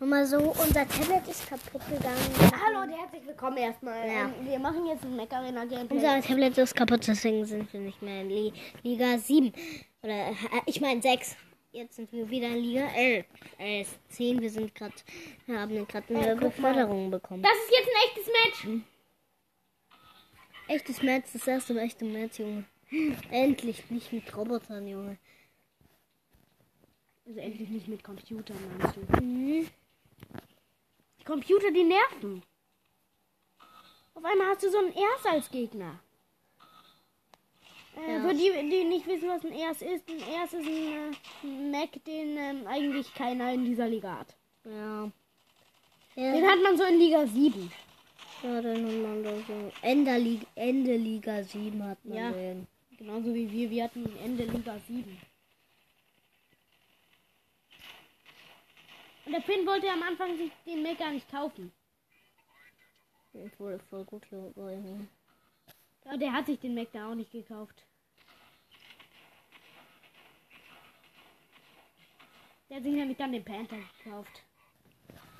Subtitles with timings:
[0.00, 2.52] Nur mal so, unser Tablet ist kaputt gegangen.
[2.66, 4.06] Hallo und herzlich willkommen erstmal.
[4.06, 4.24] Ja.
[4.24, 5.96] Ähm, wir machen jetzt ein Mac Arena Gameplay.
[5.96, 8.52] Unser Tablet ist kaputt, deswegen sind wir nicht mehr in Li
[8.82, 9.52] Liga 7.
[10.02, 10.34] Oder, äh,
[10.66, 11.36] ich meine 6.
[11.72, 13.26] Jetzt sind wir wieder in Liga 11.
[13.58, 14.40] 11, 10.
[14.42, 14.94] Wir sind gerade,
[15.46, 16.72] wir haben gerade eine Äh, guck mal.
[16.72, 17.42] Beförderung bekommen.
[17.42, 18.32] Das ist jetzt ein echtes
[18.66, 18.82] Match.
[20.68, 22.64] Echtes Match, das erste echte Match, Junge.
[23.30, 25.18] Endlich nicht mit Robotern, Junge.
[27.26, 29.22] Also endlich nicht mit Computern, meinst du?
[29.24, 29.66] Mhm.
[31.20, 32.42] Die Computer, die nerven.
[34.14, 35.98] Auf einmal hast du so einen Ers als Gegner.
[37.96, 38.20] Äh, Ja.
[38.22, 41.14] Für die, die nicht wissen, was ein Ers ist, ein Ers ist ein
[41.44, 44.34] äh, Mac, den ähm, eigentlich keiner in dieser Liga hat.
[44.64, 45.10] Ja.
[46.16, 47.70] Den Ja, hat man so in Liga 7.
[48.42, 49.72] ja dann hat man da so.
[49.82, 52.30] Ende Liga, Ende Liga 7 hat man Ja.
[52.32, 52.66] den.
[52.98, 55.20] Genauso wie wir, wir hatten Ende Liga 7.
[59.26, 61.72] Und der Finn wollte am Anfang sich den Mac gar nicht kaufen.
[63.32, 64.26] Ich wurde voll gut?
[66.04, 67.82] Ja, der hat sich den Mac da auch nicht gekauft.
[72.68, 74.42] Der hat sich nämlich dann den Panther gekauft.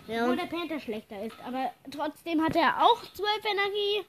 [0.06, 4.06] Ja, Obwohl der Panther schlechter ist, aber trotzdem hat er auch 12 Energie.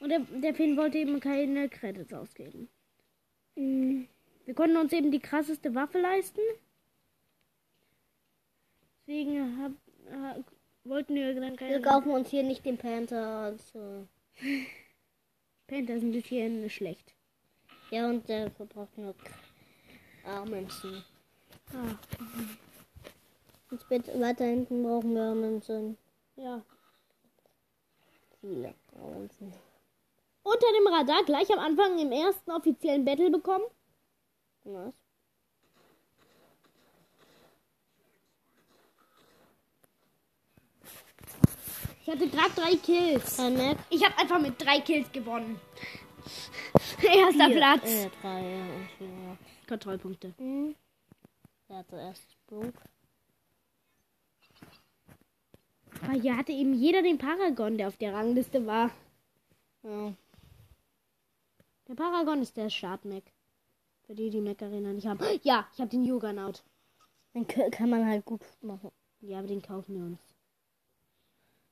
[0.00, 2.68] Und der, der Finn wollte eben keine Credits ausgeben.
[3.56, 4.06] mh,
[4.46, 6.40] Wir konnten uns eben die krasseste Waffe leisten.
[9.06, 9.72] Deswegen hab,
[10.12, 10.36] ha,
[10.84, 11.72] wollten wir dann keine.
[11.72, 13.26] wir kaufen uns hier nicht den Panther.
[13.38, 14.06] Also.
[15.66, 17.14] Panther ist ein bisschen schlecht.
[17.90, 19.14] Ja, und der verbraucht nur
[20.24, 21.02] Armensinn.
[21.72, 21.96] Ah,
[23.70, 25.96] Und bitte weiter hinten brauchen wir Armensinn.
[26.36, 26.62] ja.
[28.40, 29.52] Viele Armensinn.
[30.42, 33.64] Unter dem Radar gleich am Anfang im ersten offiziellen Battle bekommen.
[34.64, 34.92] Was?
[42.06, 43.38] Ich hatte gerade drei Kills.
[43.38, 43.78] Mac?
[43.88, 45.58] Ich habe einfach mit drei Kills gewonnen.
[47.02, 47.84] Erster Platz.
[47.84, 48.66] Äh, drei, ja.
[48.98, 49.38] vier.
[49.66, 50.34] Kontrollpunkte.
[50.36, 50.74] Hm.
[51.66, 52.74] Der hatte erst Brook.
[56.02, 58.90] Aber hier hatte eben jeder den Paragon, der auf der Rangliste war.
[59.82, 60.12] Ja.
[61.88, 63.24] Der Paragon ist der Startmac.
[64.02, 65.24] Für die, die Mac Arena nicht haben.
[65.42, 66.64] Ja, ich habe den Juggernaut.
[67.32, 68.90] Den kann man halt gut machen.
[69.22, 70.33] Ja, aber den kaufen wir uns.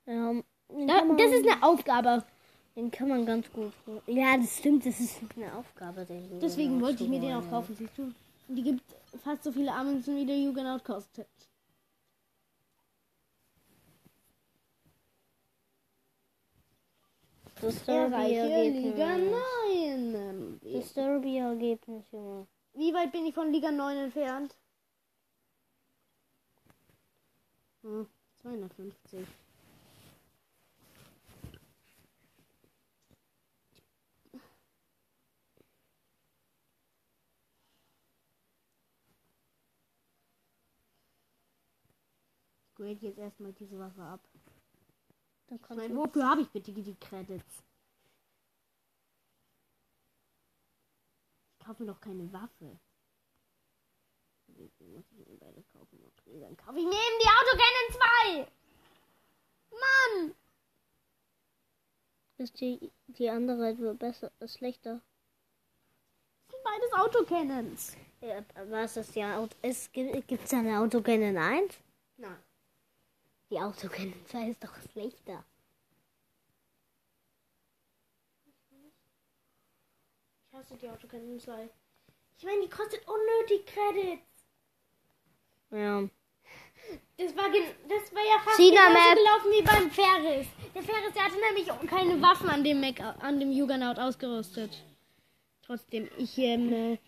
[0.06, 0.44] Den
[0.86, 2.24] Da, das ist eine Aufgabe.
[2.76, 3.72] den kann man ganz gut.
[4.06, 6.06] Ja, das stimmt, das ist eine Aufgabe.
[6.40, 8.12] Deswegen wollte ich mir den auch kaufen, siehst du?
[8.48, 8.82] Die gibt
[9.22, 11.28] fast so viele Amundsen, wie der Juggernaut kostet.
[17.62, 20.60] Liga 9.
[20.62, 22.48] Das Derby-Ergebnis, Junge.
[22.74, 24.56] Wie weit bin ich von Liga 9 entfernt?
[27.82, 28.08] Hm,
[28.40, 29.26] 250.
[42.82, 44.20] Ich grade jetzt erstmal diese Waffe ab.
[45.46, 47.62] Dann Ich kannst meine, du wofür habe ich bitte die Credits?
[51.52, 52.78] Ich kaufe doch keine Waffe.
[54.48, 55.98] Muss ich mir beide kaufen.
[56.18, 58.52] Okay, dann kaufe ich mir eben die Autocannon 2!
[59.70, 60.34] Mann!
[62.42, 65.00] ist die, die andere etwa besser, ist schlechter.
[66.48, 67.96] Das sind beides Autocannons.
[68.20, 69.48] Ja, was ist ja?
[69.62, 71.78] Es gibt gibt's eine Autocannon 1?
[73.52, 75.44] Die Autocannon 2 ist doch schlechter.
[80.46, 81.68] Ich hasse die Autocannon 2.
[82.38, 84.46] Ich meine, die kostet unnötig Credits.
[85.70, 86.00] Ja.
[87.18, 87.44] Das war,
[87.88, 90.46] das war ja fast China genauso gelaufen wie beim Ferris.
[90.74, 94.82] Der Ferris, der hatte nämlich auch keine Waffen an dem Mac, an dem Juggernaut ausgerüstet.
[95.60, 96.98] Trotzdem, ich, ähm, äh,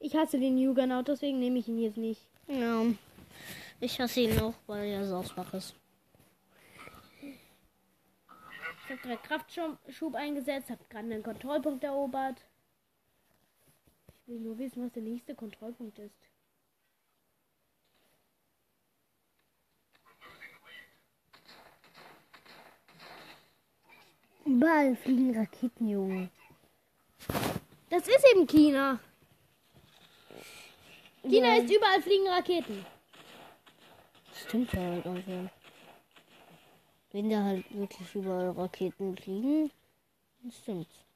[0.00, 2.22] ich hasse den Juggernaut, deswegen nehme ich ihn jetzt nicht.
[2.48, 2.86] Ja.
[3.80, 5.74] Ich hasse ihn auch, weil er so schwach ist.
[7.22, 12.44] Ich habe drei Kraftschub eingesetzt, habe gerade einen Kontrollpunkt erobert.
[14.08, 16.14] Ich will nur wissen, was der nächste Kontrollpunkt ist.
[24.44, 26.30] Überall fliegen Raketen, Junge.
[27.90, 29.00] Das ist eben China.
[31.22, 31.62] China Ja.
[31.62, 32.86] ist überall fliegen Raketen.
[34.44, 35.50] Stimmt ja halt also.
[37.12, 39.70] Wenn da halt wirklich überall Raketen fliegen,
[40.42, 41.06] dann stimmt's.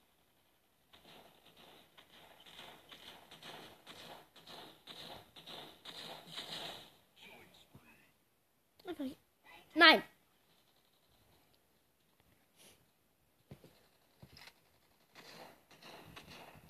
[9.75, 10.02] Nein!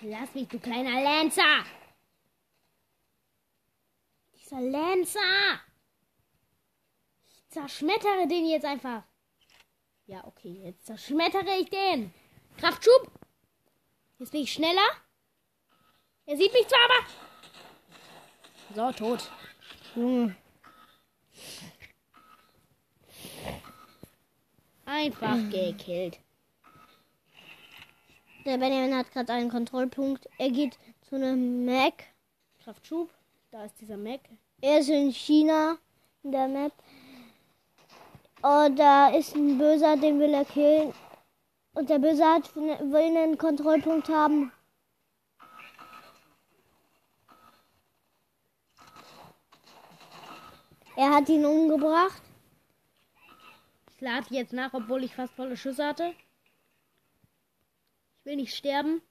[0.01, 1.65] Lass mich, du kleiner Lancer!
[4.33, 5.70] Dieser Lancer!
[7.51, 9.03] Zerschmettere den jetzt einfach.
[10.05, 12.13] Ja, okay, jetzt zerschmettere ich den.
[12.57, 13.11] Kraftschub!
[14.19, 14.87] Jetzt bin ich schneller.
[16.25, 16.79] Er sieht mich zwar,
[18.73, 18.93] aber.
[18.93, 19.31] So, tot.
[19.97, 20.33] Junge.
[24.85, 26.19] Einfach gekillt.
[28.45, 30.25] Der Benjamin hat gerade einen Kontrollpunkt.
[30.37, 32.05] Er geht zu einem Mac.
[32.63, 33.13] Kraftschub.
[33.51, 34.21] Da ist dieser Mac.
[34.61, 35.77] Er ist in China
[36.23, 36.71] in der Map.
[38.41, 40.93] Und da ist ein Böser, den will er killen.
[41.73, 44.51] Und der Böse hat, will einen Kontrollpunkt haben.
[50.95, 52.21] Er hat ihn umgebracht.
[53.95, 56.15] Ich lade jetzt nach, obwohl ich fast volle Schüsse hatte.
[58.19, 59.01] Ich will nicht sterben.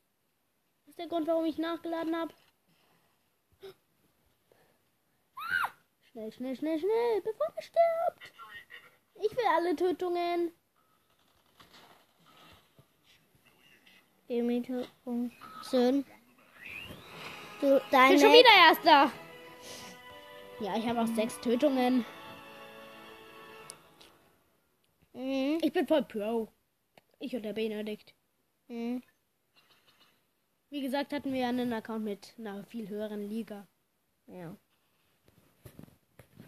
[0.81, 2.35] Das ist der Grund, warum ich nachgeladen habe.
[6.11, 8.40] Schnell, schnell, schnell, schnell, bevor er stirbt.
[9.23, 10.53] Ich will alle Tötungen.
[14.29, 16.05] Imitationssön.
[17.61, 19.13] Du, Ich dein bin schon wieder Erster.
[20.61, 22.07] Ja, ich habe auch sechs Tötungen.
[25.13, 25.59] Mhm.
[25.63, 26.49] Ich bin voll Pro.
[27.19, 28.15] Ich und der Benedikt.
[28.69, 29.03] Mhm.
[30.71, 33.67] Wie gesagt, hatten wir ja einen Account mit einer viel höheren Liga.
[34.29, 34.57] Ja.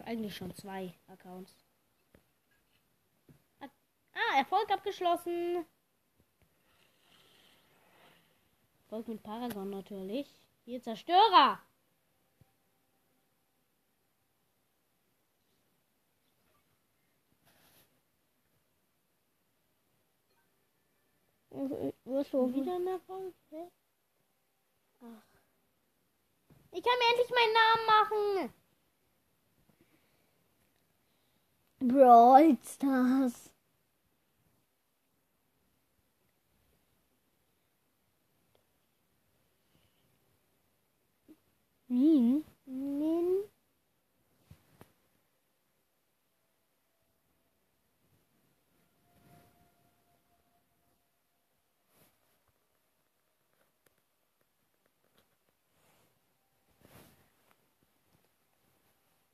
[0.05, 1.62] Eigentlich schon zwei Accounts.
[4.13, 5.65] Ah, Erfolg abgeschlossen.
[8.83, 10.27] Erfolg mit Paragon natürlich.
[10.65, 11.59] Hier Zerstörer.
[21.49, 23.33] Wo ist so Wieder ein Erfolg?
[23.51, 23.67] Hä?
[25.01, 25.23] Ach.
[26.71, 28.53] Ich kann mir endlich meinen Namen machen.
[31.79, 33.52] Brawl Stars.
[41.93, 42.43] Min?
[42.65, 43.43] Min?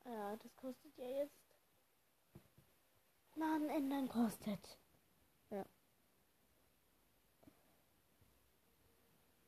[0.04, 1.32] Ja, das kostet ja jetzt.
[3.36, 4.78] Namen ändern kostet.
[5.48, 5.64] Ja.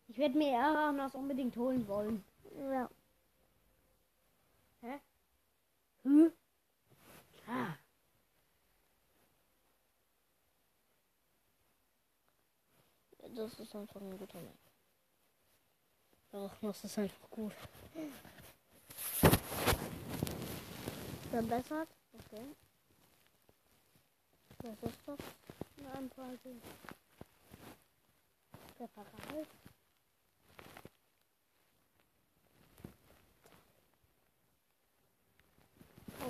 [0.08, 2.24] Ich werde mir Aranos unbedingt holen wollen.
[2.56, 2.88] Ja.
[4.82, 5.00] Hä?
[6.04, 6.32] Hm?
[7.46, 7.74] Ah.
[13.34, 14.52] Das ist einfach ein guter Mac.
[16.32, 17.52] Doch, das ist einfach gut.
[21.30, 21.88] Verbessert?
[22.12, 22.44] Okay.
[24.62, 25.18] Was ist das?
[25.78, 26.56] Eine Anfrage.
[28.78, 29.48] Separat.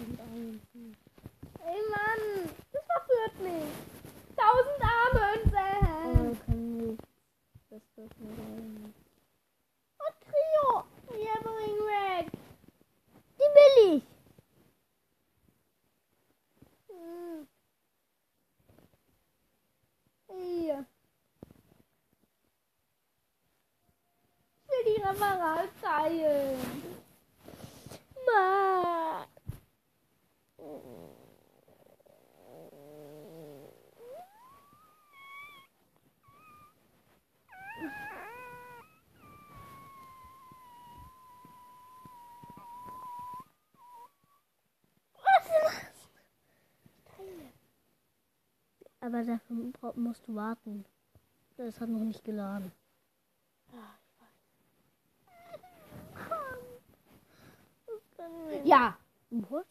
[0.02, 0.60] Und ein.
[1.64, 3.70] Ey Mann, das verführt mich.
[4.36, 5.62] Tausend Armbünde.
[6.04, 6.96] Oh, können wir
[7.70, 8.94] das dürfen wir rein.
[9.98, 10.84] Und Trio.
[11.24, 12.32] Yabbering Red.
[13.38, 14.02] Die will ich!
[16.88, 17.46] Hm.
[20.28, 20.84] Hier.
[24.64, 26.58] Ich will die Referat teilen.
[28.26, 28.72] Ma.
[49.02, 50.84] Aber dafür musst du warten.
[51.56, 52.70] Das hat noch nicht geladen.
[58.64, 58.96] Ja.
[59.30, 59.66] What?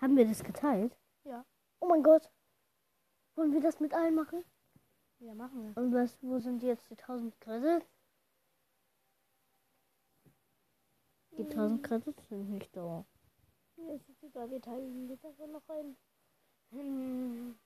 [0.00, 0.96] Haben wir das geteilt?
[1.24, 1.44] Ja.
[1.80, 2.30] Oh mein Gott.
[3.34, 4.44] Wollen wir das mit allen machen?
[5.18, 5.82] Ja, machen wir.
[5.82, 7.86] Und was, wo sind jetzt die 1000 Credits?
[11.32, 13.04] Die 1000 Credits sind nicht da.
[13.76, 15.96] Mir ist egal, wir teilen jetzt einfach noch ein.
[16.70, 17.58] Hm.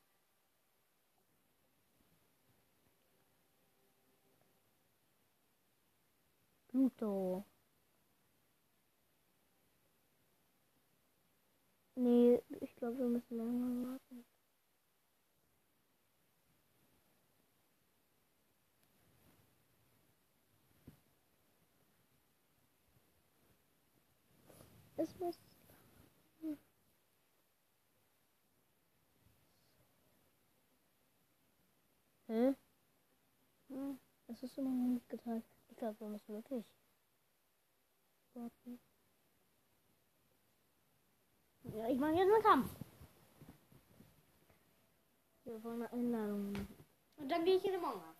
[6.73, 7.45] Pluto.
[11.97, 14.25] Nee, ich glaube wir müssen länger warten.
[24.97, 25.38] Es muss.
[32.29, 32.55] Hä?
[33.69, 33.99] Hm,
[34.29, 35.45] es ist immer noch nicht geteilt.
[35.83, 36.65] Ich glaube, wir müssen wirklich
[38.35, 38.81] warten.
[41.75, 42.71] Ja, ich mache jetzt einen Kampf.
[45.43, 46.69] Wir wollen eine Einladung.
[47.17, 48.17] Und dann gehe ich in Among Us.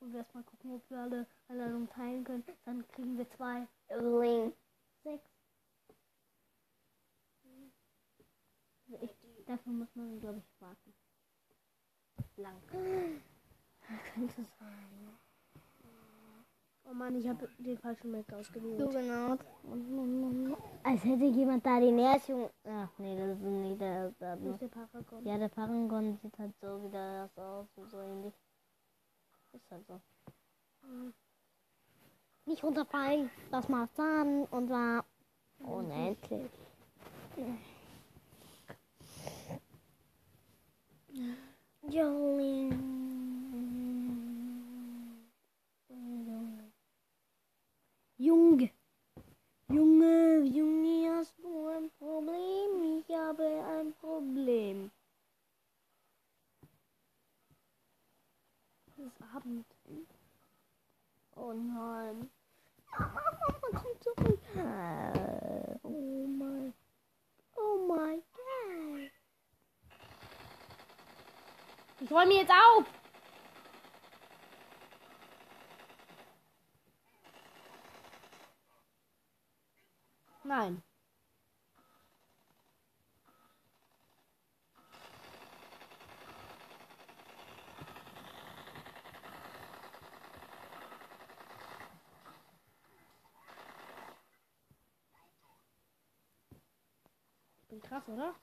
[0.00, 2.44] Und wir erstmal gucken, ob wir alle Einladungen teilen können.
[2.66, 3.66] Dann kriegen wir zwei.
[3.88, 4.54] Link.
[5.04, 5.30] Sechs.
[8.84, 9.16] Also ich,
[9.46, 10.94] dafür muss man, glaube ich, warten.
[12.36, 12.60] Lang.
[14.12, 15.18] Könnte sein.
[16.90, 18.78] Oh Mann, ich habe den falschen Mac ausgewählt.
[18.78, 19.36] So genau.
[20.82, 22.48] Als hätte jemand da die Nährung.
[22.64, 24.10] Ach nee, das ist nicht der.
[24.12, 25.26] der Wo ist der Paragon?
[25.26, 28.32] ja, der Paragon sieht halt so wie das aus und so ähnlich.
[29.52, 30.00] Ist halt so.
[32.46, 35.04] Nicht runterfallen, das macht dann und war
[35.58, 36.50] unendlich.
[41.82, 42.88] Jolene.
[48.20, 48.70] Junge.
[49.68, 52.98] Junge, Junge, hast du ein Problem?
[52.98, 54.90] Ich habe ein Problem.
[58.88, 59.66] Es ist Abend.
[61.36, 62.28] Oh nein.
[62.90, 64.40] Komm zurück.
[65.84, 66.74] Oh mein.
[67.54, 68.20] Oh mein
[68.58, 69.10] Gott.
[72.28, 72.84] Räume jetzt auf.
[80.44, 80.82] Nein.
[97.88, 98.34] Krass, oder?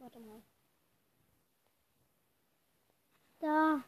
[0.00, 0.42] Warte mal.
[3.40, 3.84] Da.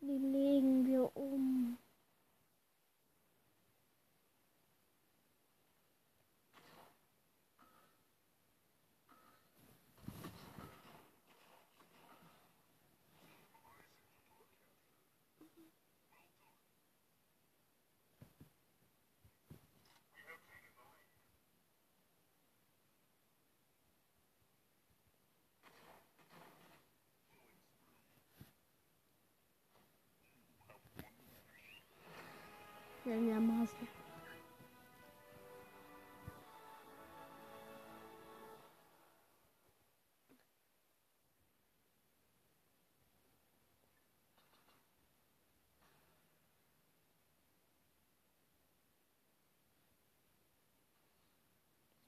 [0.00, 0.32] Die legen
[0.76, 0.77] wir
[33.10, 33.88] Einigermaßen.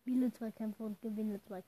[0.00, 1.62] Spiele zwei Kämpfe und gewinne zwei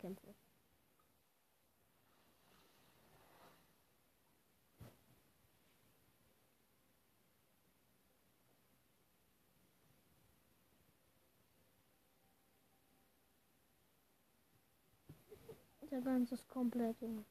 [15.93, 16.97] Der ganze ist komplett.
[17.01, 17.25] Hm.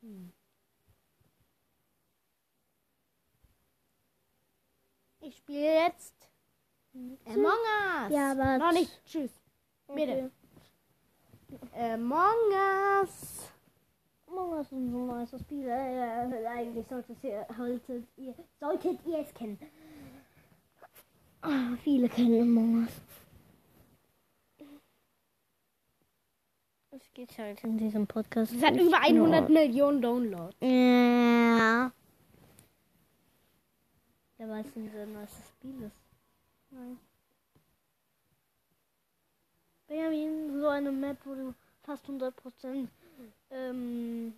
[0.00, 0.32] Hm.
[5.20, 6.14] Ich spiele jetzt
[7.26, 8.10] Among Us.
[8.12, 8.90] Ja, aber- Noch nicht.
[9.04, 9.30] Tschüss.
[9.86, 10.32] Bitte.
[11.74, 12.34] Among
[13.02, 13.52] Us.
[14.26, 15.68] Among Us ist ein neues Spiel.
[15.68, 19.58] Äh, eigentlich solltet ihr, solltet ihr, solltet ihr es kennen.
[21.42, 23.00] Ah, viele kennen Among Us.
[26.92, 28.52] Es geht halt in diesem Podcast.
[28.52, 30.56] Es hat über 100 nur- Millionen Downloads.
[30.60, 31.92] Ja.
[34.38, 35.96] Der weiß nicht, ein neues Spiel ist.
[36.70, 36.98] Nein.
[39.86, 42.88] Benjamin, so eine Map, wo du fast 100%
[43.52, 44.34] ähm,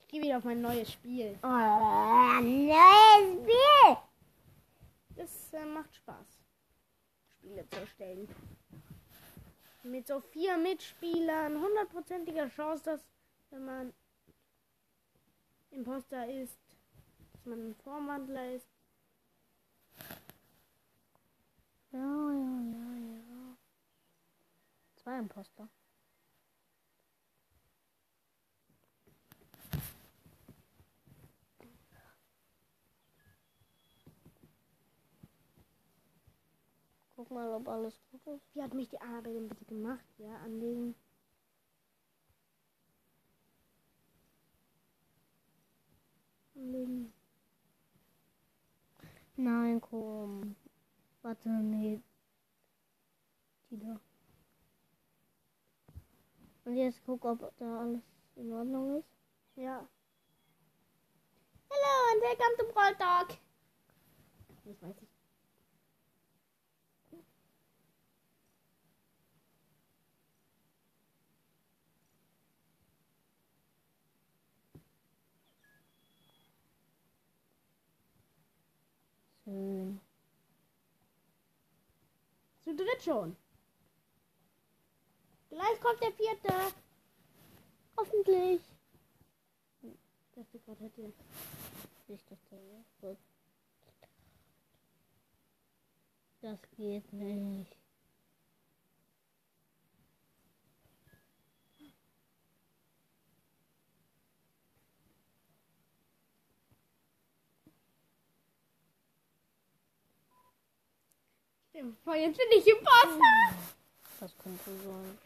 [0.00, 1.36] ich gehe wieder auf mein neues Spiel.
[1.42, 3.96] Oh, neues Spiel.
[5.16, 6.26] Das äh, macht Spaß,
[7.38, 8.28] Spiele zu erstellen.
[9.82, 13.04] Mit so vier Mitspielern, hundertprozentiger Chance, dass
[13.50, 13.92] wenn man
[15.70, 16.58] Imposter ist,
[17.32, 18.68] dass man ein Formwandler ist.
[21.90, 23.56] Ja, ja, ja, ja.
[24.96, 25.68] Zwei Imposter.
[37.22, 38.52] Guck mal, ob alles gut ist.
[38.52, 40.04] Wie hat mich die Arbeit denn bitte gemacht?
[40.18, 40.96] Ja, anlegen.
[46.56, 47.12] Anlegen.
[49.36, 50.56] Nein, komm.
[51.22, 52.02] Warte, nee.
[53.70, 54.00] Die da.
[56.64, 58.02] Und jetzt guck, ob da alles
[58.34, 59.08] in Ordnung ist.
[59.54, 59.88] Ja.
[61.70, 63.38] Hello and welcome to Brawl Talk.
[64.64, 65.11] Ich weiß nicht.
[79.52, 80.00] Schön.
[82.64, 83.36] Zu dritt schon.
[85.50, 86.74] Gleich kommt der vierte.
[87.98, 88.62] Hoffentlich.
[89.82, 91.12] Ich dachte gerade hätte.
[92.08, 93.18] Ich dachte, gut.
[96.40, 97.81] Das geht nicht.
[112.04, 113.56] Boah, jetzt bin ich Imposter.
[114.20, 115.18] Das könnte sein.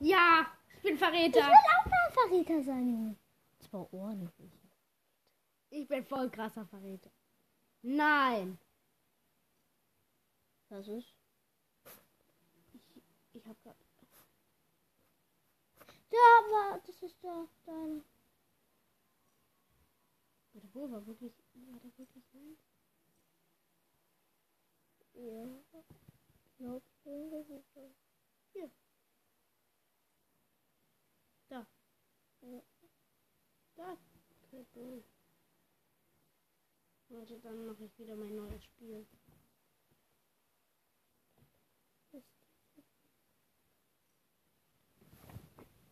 [0.00, 1.40] Ja, ich bin Ich Verräter.
[1.46, 3.16] will auch mal Verräter sein, Junge.
[3.60, 4.52] Zwar ordentlich.
[5.70, 7.10] Ich bin voll krasser Verräter.
[7.82, 8.58] Nein.
[10.68, 11.14] Das ist.
[13.32, 13.76] Ich hab grad.
[16.10, 18.04] Ja, aber das ist da dein.
[20.54, 21.32] Oder wo war wirklich.
[21.54, 22.56] War der wirklich sein?
[25.14, 25.46] Ja.
[26.58, 26.82] Das.
[28.52, 28.70] Hier.
[31.48, 31.66] Da.
[32.40, 32.62] Ja.
[33.76, 33.96] Da.
[34.50, 35.04] Triple.
[37.08, 39.06] Warte, dann mache ich wieder mein neues Spiel.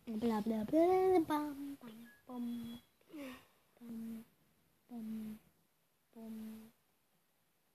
[0.05, 1.79] Bla bla bla bam bam
[2.27, 2.81] bam
[3.79, 4.25] bam
[4.89, 5.39] bam
[6.13, 6.73] bam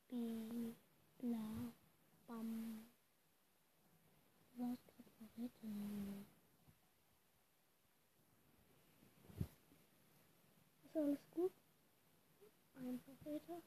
[0.08, 0.87] bi
[1.19, 1.73] bla
[2.27, 2.86] bam
[4.58, 4.80] Was
[5.17, 6.25] Verräter?
[10.86, 11.51] Ist alles gut?
[12.75, 13.62] Ein Verräter.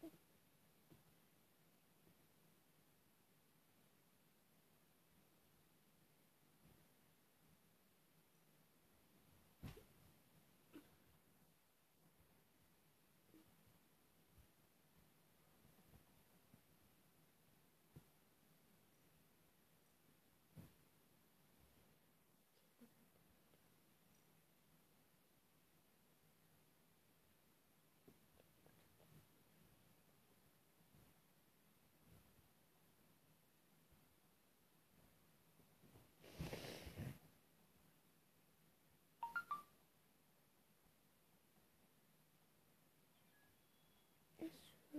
[44.92, 44.98] Es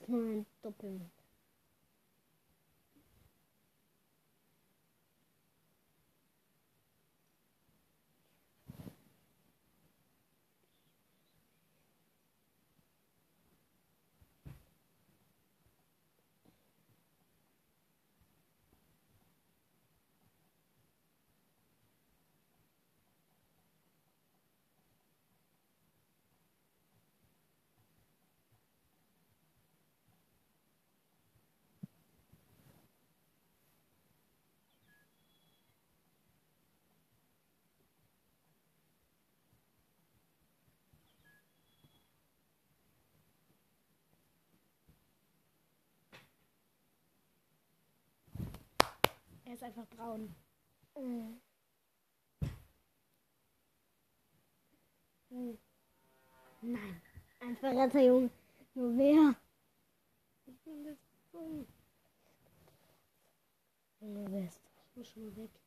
[0.00, 0.44] ist nur
[49.52, 50.34] Er ist einfach braun.
[50.96, 51.38] Mhm.
[55.28, 57.02] Nein.
[57.40, 58.30] Ein Verräter, Junge.
[58.72, 59.34] Nur wer?
[60.46, 61.66] Ich bin gezwungen.
[64.00, 65.61] Junge, wer ist Ich muss schon mal weg.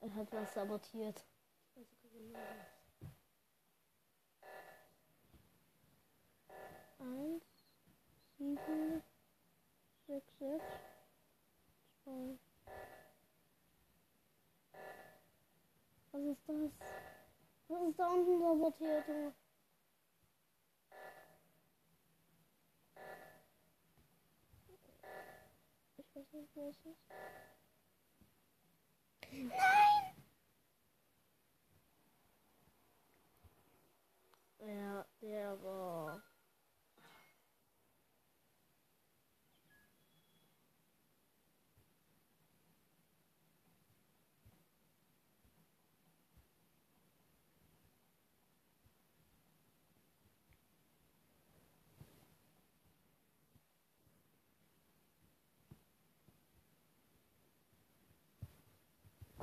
[0.00, 1.24] Er hat was sabotiert.
[7.00, 7.42] Eins,
[8.38, 9.02] sieben,
[10.06, 10.64] sechs, sechs,
[12.04, 12.38] zwei.
[16.12, 16.70] Was ist das?
[17.68, 19.04] Was ist da unten sabotiert?
[25.96, 27.57] Ich weiß nicht, was es ist.
[29.30, 29.50] Nein!
[34.60, 36.22] Ja, der war.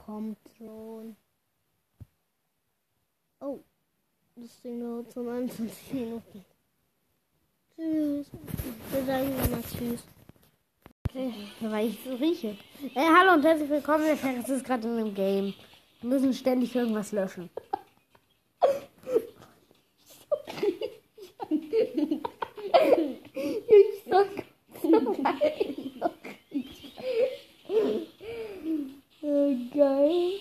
[0.06, 1.16] Kommt schon.
[3.40, 3.60] Oh,
[4.36, 6.46] das Ding dauert schon 21 Minuten.
[7.76, 8.28] Tschüss.
[8.92, 10.04] Wir sagen immer Tschüss.
[11.10, 12.56] Okay, weil ich so rieche.
[12.94, 14.06] Äh, hallo und herzlich willkommen.
[14.06, 15.56] Der Ferris ist gerade in einem Game.
[16.02, 17.50] Wir müssen ständig irgendwas löschen.
[23.68, 24.28] Ich sag
[29.26, 30.40] äh, geil.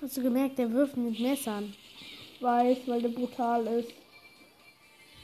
[0.00, 1.72] Hast du gemerkt, der wirft mit Messern.
[2.34, 3.92] Ich weiß, weil der brutal ist.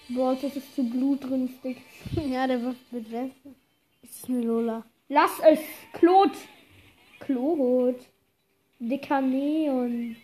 [0.08, 1.78] Boah, das ist zu blutrünstig.
[2.30, 3.56] ja, der wirft mit Messern.
[4.02, 4.84] Ist eine Lola.
[5.08, 5.58] Lass es!
[5.92, 6.30] Klot!
[7.18, 7.96] Klot!
[8.78, 10.16] Dicker Neon.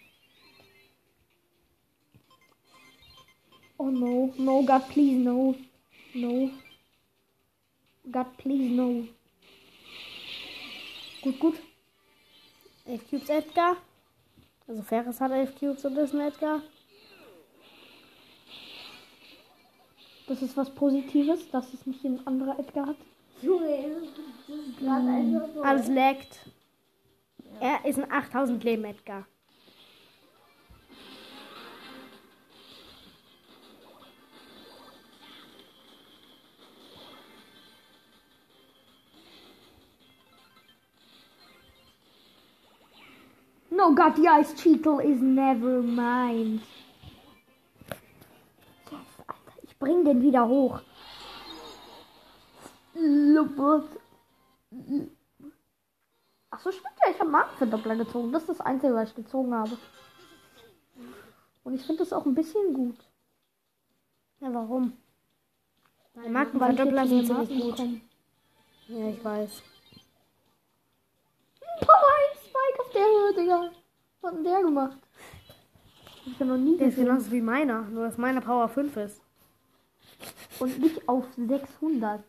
[3.78, 5.54] Oh no, no, God, please, no.
[6.14, 6.50] No.
[8.10, 9.08] God, please, no.
[11.22, 11.54] Gut, gut.
[12.86, 13.76] 11 Cubes Edgar.
[14.68, 16.60] Also Ferris hat 11 Cubes und ist ein Edgar.
[20.26, 22.96] Das ist was Positives, dass es nicht ein anderer Edgar hat.
[23.40, 23.96] Junge,
[24.46, 25.62] das ist gerade einfach so.
[25.62, 26.50] Alles laggt.
[27.60, 29.26] Er ist ein 8000 Leben Edgar.
[43.78, 46.60] No, God, the ice cheetle is never mine.
[48.90, 50.80] Yes, Alter, ich bring den wieder hoch.
[56.50, 58.32] Ach so, stimmt ja, ich habe Markenverdoppler gezogen.
[58.32, 59.78] Das ist das Einzige, was ich gezogen habe.
[61.62, 62.98] Und ich finde das auch ein bisschen gut.
[64.40, 64.94] Ja, warum?
[66.14, 67.78] Weil Markenverdoppler jetzt sind ziemlich gut.
[68.88, 69.62] Ja, ich weiß.
[71.80, 72.48] Power 1
[72.98, 73.70] Höhe, Digga.
[74.20, 74.98] Was hat denn der gemacht?
[76.26, 77.06] Ich noch nie Der ist gesehen.
[77.08, 79.20] genauso wie meiner, nur dass meiner Power 5 ist.
[80.60, 82.22] Und nicht auf 600.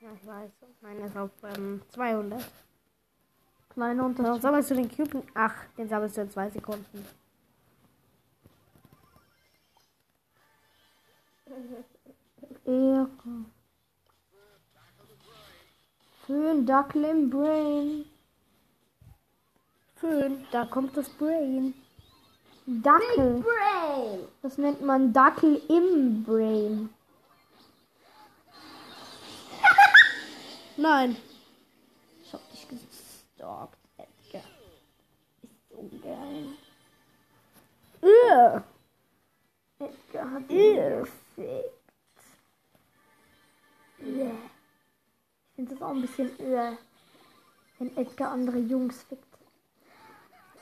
[0.00, 0.50] Ja, ich weiß.
[0.82, 2.44] Meiner ist auf ähm, 200.
[3.70, 4.42] Kleiner Unterschied.
[4.42, 5.22] sammelst du den Cube?
[5.34, 7.06] Ach, den sammelst du in zwei Sekunden.
[12.64, 13.08] Ehre.
[16.64, 18.04] Dackel im Brain.
[19.96, 21.74] Föhn, da kommt das Brain.
[22.66, 23.42] Dackel.
[23.42, 24.28] Brain.
[24.42, 26.90] Das nennt man Dackel im Brain.
[30.76, 31.16] Nein.
[32.22, 34.42] Ich hab dich gestalkt, Edgar.
[35.42, 36.48] Ist so geil.
[38.02, 38.62] Ugh.
[39.78, 41.72] Edgar hat gefickt.
[43.98, 46.76] Ich finde das auch ein bisschen öh,
[47.78, 49.25] wenn Edgar andere Jungs fickt.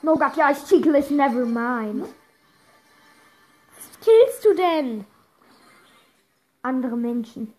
[0.05, 2.03] No God, ja, ich cheatle is never mine.
[3.75, 5.07] Was killst du denn?
[6.61, 7.55] Andere Menschen.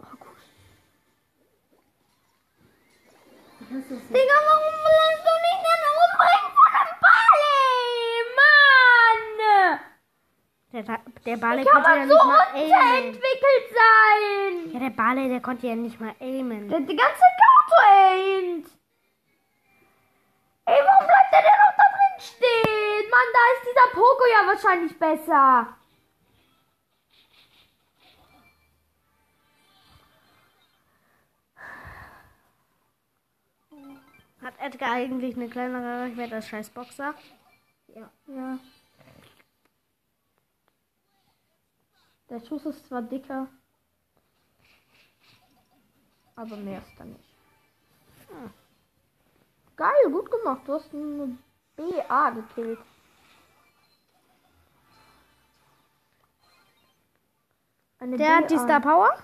[0.00, 0.34] Oh
[3.74, 7.72] Das ist Digga, warum lässt du nicht den umbringen von dem Barley?
[8.38, 9.30] Mann!
[10.72, 10.84] Der,
[11.34, 12.70] Der Barley Kann konnte ja man nicht so mal aimen.
[12.70, 14.72] unterentwickelt sein?
[14.72, 16.68] Ja, der Barley, der konnte ja nicht mal aimen.
[16.68, 18.66] Der hat die ganze Zeit geauto-aimed.
[20.66, 23.10] Ey, warum bleibt der denn noch da drin stehen?
[23.10, 25.76] Mann, da ist dieser Poko ja wahrscheinlich besser.
[34.40, 37.14] Hat Edgar eigentlich eine kleinere Reichweite als scheiß Boxer?
[37.88, 38.08] Ja.
[38.28, 38.58] ja.
[42.34, 43.46] Der Schuss ist zwar dicker,
[46.34, 47.24] aber mehr ist da nicht.
[48.28, 48.52] Hm.
[49.76, 50.62] Geil, gut gemacht.
[50.66, 51.38] Du hast eine
[51.76, 52.80] BA gekillt.
[58.00, 58.64] Eine Der hat die BA.
[58.64, 59.16] Star Power?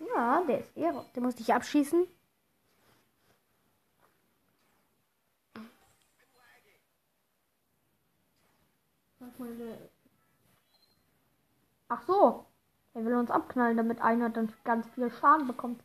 [0.00, 1.06] Ja, der ist Ehre.
[1.14, 2.04] Der musste ich abschießen.
[11.94, 12.44] Ach so.
[12.94, 15.80] Er will uns abknallen, damit einer dann ganz viel Schaden bekommt.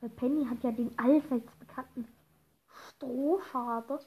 [0.00, 2.06] Weil Penny hat ja den allseits bekannten
[2.88, 3.98] Strohschaden.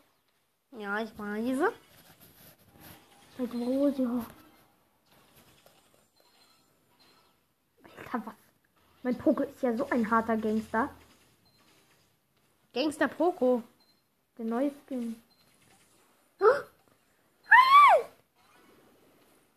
[0.78, 1.74] Ja, ich weiß.
[3.40, 4.26] Mit Rosio.
[7.84, 8.36] Alter, was?
[9.04, 10.90] Mein Poko ist ja so ein harter Gangster.
[12.74, 13.64] Gangster Poco.
[14.38, 15.22] Der neue Skin.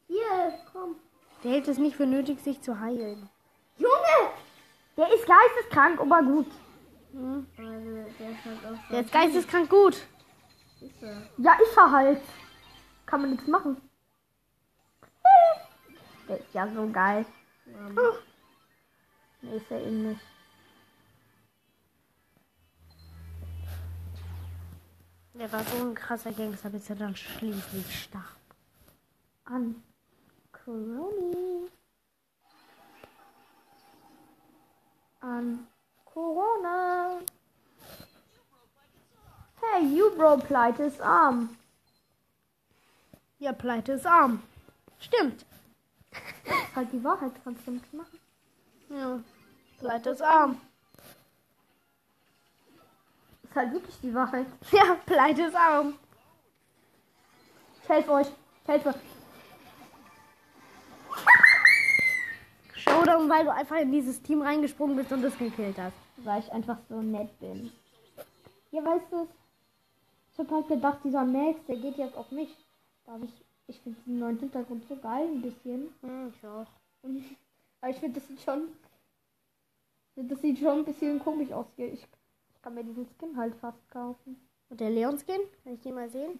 [0.08, 0.96] Hier, komm.
[1.42, 3.28] Der hält es nicht für nötig, sich zu heilen.
[3.76, 4.30] Junge!
[4.96, 6.46] Der ist geisteskrank, aber gut.
[7.12, 7.46] Hm?
[7.56, 9.94] Also, der ist halt geisteskrank gut.
[10.80, 11.22] ist er.
[11.38, 12.20] Ja, ist er halt.
[13.06, 13.80] Kann man nichts machen.
[16.28, 17.24] Der ist ja so geil.
[19.42, 20.20] Nee, ist er eben nicht.
[25.34, 28.36] Der war so ein krasser Gangster, bis er dann schließlich starb.
[29.46, 29.82] An.
[30.70, 31.68] Corona.
[35.20, 35.66] An
[36.04, 37.20] Corona.
[39.60, 41.56] Hey, you bro, pleite ist arm.
[43.40, 44.42] Ja, pleite ist arm.
[45.00, 45.44] Stimmt.
[46.76, 48.20] Halt die Wahrheit, kannst du nichts machen.
[48.90, 49.18] Ja.
[49.80, 50.60] Pleite ist arm.
[53.42, 54.46] Ist halt wirklich die Wahrheit.
[54.70, 55.94] Ja, pleite ist arm.
[57.82, 58.28] Ich helfe euch.
[58.28, 58.94] Ich helfe.
[63.04, 65.94] Showdown, weil du einfach in dieses Team reingesprungen bist und es gekillt hast.
[66.18, 67.72] Weil ich einfach so nett bin.
[68.70, 69.26] Ja, weißt du,
[70.32, 72.54] ich hab halt gedacht, dieser Max, der geht jetzt auf mich.
[73.04, 73.32] Da hab ich,
[73.66, 75.92] ich finde den neuen Hintergrund so geil, ein bisschen.
[76.02, 76.66] Hm, ich auch.
[77.80, 78.68] Aber ich finde, das sieht schon,
[80.16, 81.92] das sieht schon ein bisschen komisch aus hier.
[81.92, 82.02] Ich,
[82.54, 84.36] ich kann mir diesen Skin halt fast kaufen.
[84.68, 85.40] Und der Leon-Skin?
[85.64, 86.38] Kann ich den mal sehen?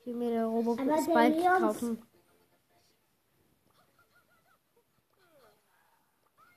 [0.00, 2.02] Ich will mir der Spike Leons- kaufen.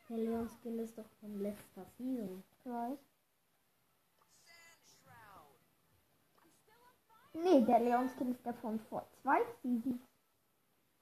[0.09, 2.41] Der Leon Skin ist doch von letzter Season.
[2.49, 2.97] Ich weiß.
[7.33, 10.01] Nee, der Leon Skin ist der von vor zwei Seasons.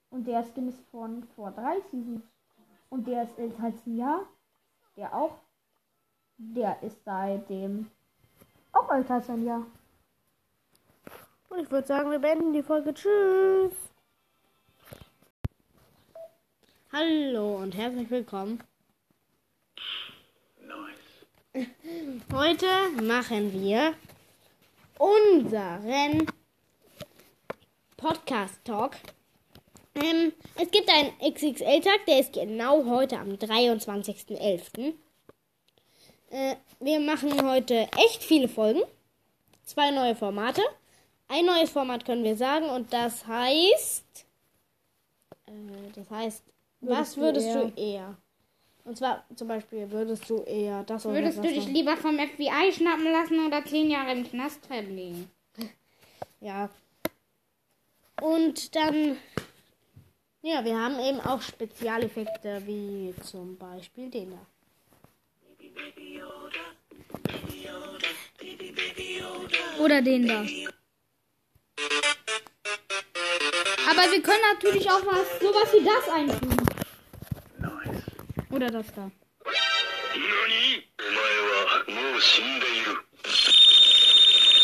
[0.09, 2.23] Und der Skin ist von vor drei Seasons.
[2.89, 4.25] Und der ist älter als ein Jahr.
[4.95, 5.37] Der auch.
[6.37, 7.91] Der ist seitdem
[8.71, 9.65] auch älter als ein Jahr.
[11.49, 12.93] Und ich würde sagen, wir beenden die Folge.
[12.93, 13.73] Tschüss.
[16.91, 18.63] Hallo und herzlich willkommen.
[22.33, 22.65] Heute
[23.01, 23.93] machen wir
[24.97, 26.27] unseren
[27.95, 28.97] Podcast-Talk.
[29.95, 34.95] Ähm, es gibt einen XXL-Tag, der ist genau heute am 23.11.
[36.29, 38.81] Äh, wir machen heute echt viele Folgen.
[39.63, 40.61] Zwei neue Formate.
[41.29, 44.25] Ein neues Format können wir sagen und das heißt.
[45.45, 45.51] Äh,
[45.95, 46.43] das heißt,
[46.81, 47.61] was du würdest eher?
[47.61, 48.17] du eher?
[48.85, 51.73] Und zwar zum Beispiel, würdest du eher das oder Würdest das du dich machen?
[51.73, 55.29] lieber vom FBI schnappen lassen oder zehn Jahre im Knast verbringen?
[56.41, 56.69] Ja.
[58.21, 59.17] Und dann.
[60.43, 64.45] Ja, wir haben eben auch Spezialeffekte, wie zum Beispiel den da.
[69.79, 70.41] Oder den da.
[73.89, 76.64] Aber wir können natürlich auch was, sowas wie das einfügen.
[78.55, 79.11] Oder das da.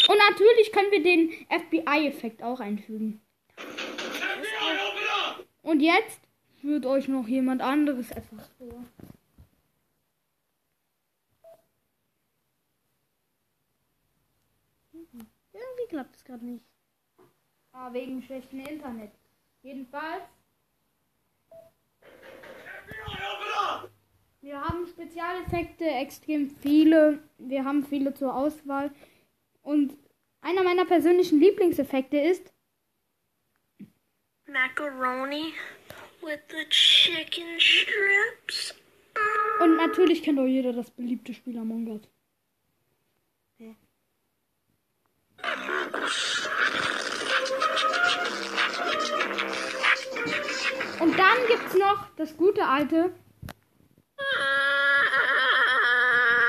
[0.07, 3.21] Und natürlich können wir den FBI-Effekt auch einfügen.
[5.61, 6.21] Und jetzt
[6.61, 8.85] wird euch noch jemand anderes etwas vor.
[15.51, 16.63] Irgendwie klappt es gerade nicht.
[17.73, 19.11] Ah, wegen schlechtem Internet.
[19.63, 20.23] Jedenfalls
[24.41, 27.19] Wir haben Spezialeffekte, extrem viele.
[27.37, 28.91] Wir haben viele zur Auswahl.
[29.61, 29.95] Und
[30.41, 32.51] einer meiner persönlichen Lieblingseffekte ist,
[34.47, 35.53] Macaroni
[36.21, 38.75] with the chicken strips.
[39.61, 42.01] und natürlich kennt auch jeder das beliebte Spiel Among Us.
[50.99, 53.11] Und dann gibt's noch das gute alte
[54.17, 54.23] Why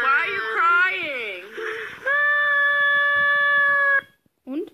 [0.04, 1.44] are you crying?
[4.44, 4.72] und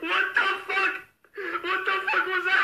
[0.00, 0.92] What the fuck?
[1.62, 2.62] What the fuck was that?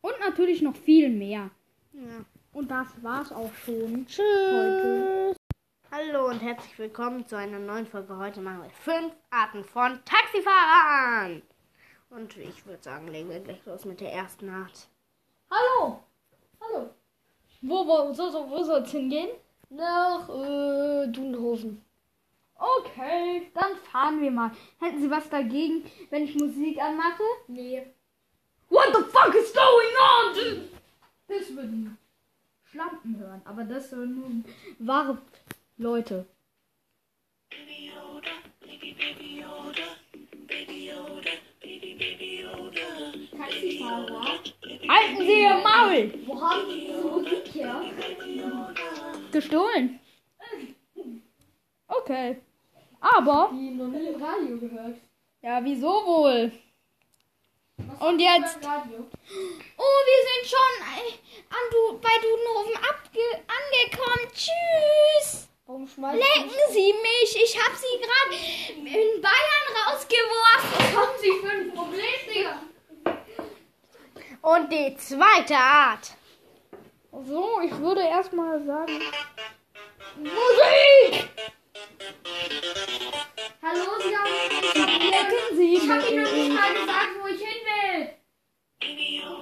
[0.00, 1.50] und natürlich noch viel mehr.
[1.92, 2.24] Ja.
[2.52, 4.06] Und das war's auch schon.
[4.06, 5.36] Tschüss.
[5.90, 8.16] Hallo und herzlich willkommen zu einer neuen Folge.
[8.16, 11.42] Heute machen wir fünf Arten von Taxifahrern.
[12.10, 14.88] Und ich würde sagen, legen wir gleich los mit der ersten Art.
[15.50, 16.02] Hallo!
[16.60, 16.90] Hallo!
[17.62, 19.30] Wo, wo, so, so, wo soll's hingehen?
[19.70, 21.84] Nach äh, Dunhofen.
[22.54, 24.50] Okay, dann fahren wir mal.
[24.80, 27.22] Hätten Sie was dagegen, wenn ich Musik anmache?
[27.48, 27.86] Nee.
[28.70, 30.68] What the fuck is going on?
[31.28, 31.98] Das würden
[32.78, 34.44] Schlampen hören, aber das sind nur
[34.78, 35.18] wahre
[35.78, 36.24] Leute.
[43.36, 44.22] Taxifahrer.
[44.88, 46.12] Halten Sie Ihr Maul!
[46.24, 47.82] Wo haben diese Musik her?
[49.32, 49.98] Gestohlen.
[51.88, 52.36] Okay.
[53.00, 54.98] Aber, Die noch nie im Radio gehört.
[55.42, 56.52] ja, wieso wohl?
[57.78, 58.58] Was Und jetzt?
[58.62, 61.12] Oh, wir sind schon äh,
[61.50, 64.32] an du, bei Dudenhofen abge angekommen.
[64.32, 65.48] Tschüss.
[65.66, 67.36] Warum Lecken Sie mich.
[67.44, 68.34] Ich habe Sie gerade
[68.78, 70.70] in Bayern rausgeworfen.
[70.78, 72.62] Was haben Sie für ein Problem, Digga?
[74.40, 76.12] Und die zweite Art.
[77.12, 79.02] So, ich würde erstmal sagen.
[80.16, 81.28] Musik!
[83.62, 84.30] Hallo, Sie haben
[85.10, 88.08] Lecken Sie Ich hab Ihnen noch nicht mal gesagt, wo ich hin will.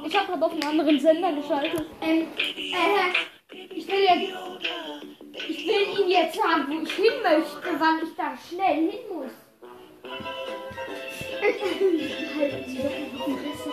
[0.06, 1.86] Ich habe gerade auf einen anderen Sender geschaltet.
[2.00, 3.12] Ähm, äh,
[3.74, 4.32] ich will jetzt.
[5.48, 9.32] Ich will Ihnen jetzt sagen, wo ich hin möchte, weil ich da schnell hin muss.
[11.40, 11.98] Halten Sie
[12.78, 13.70] doch noch die Fresse.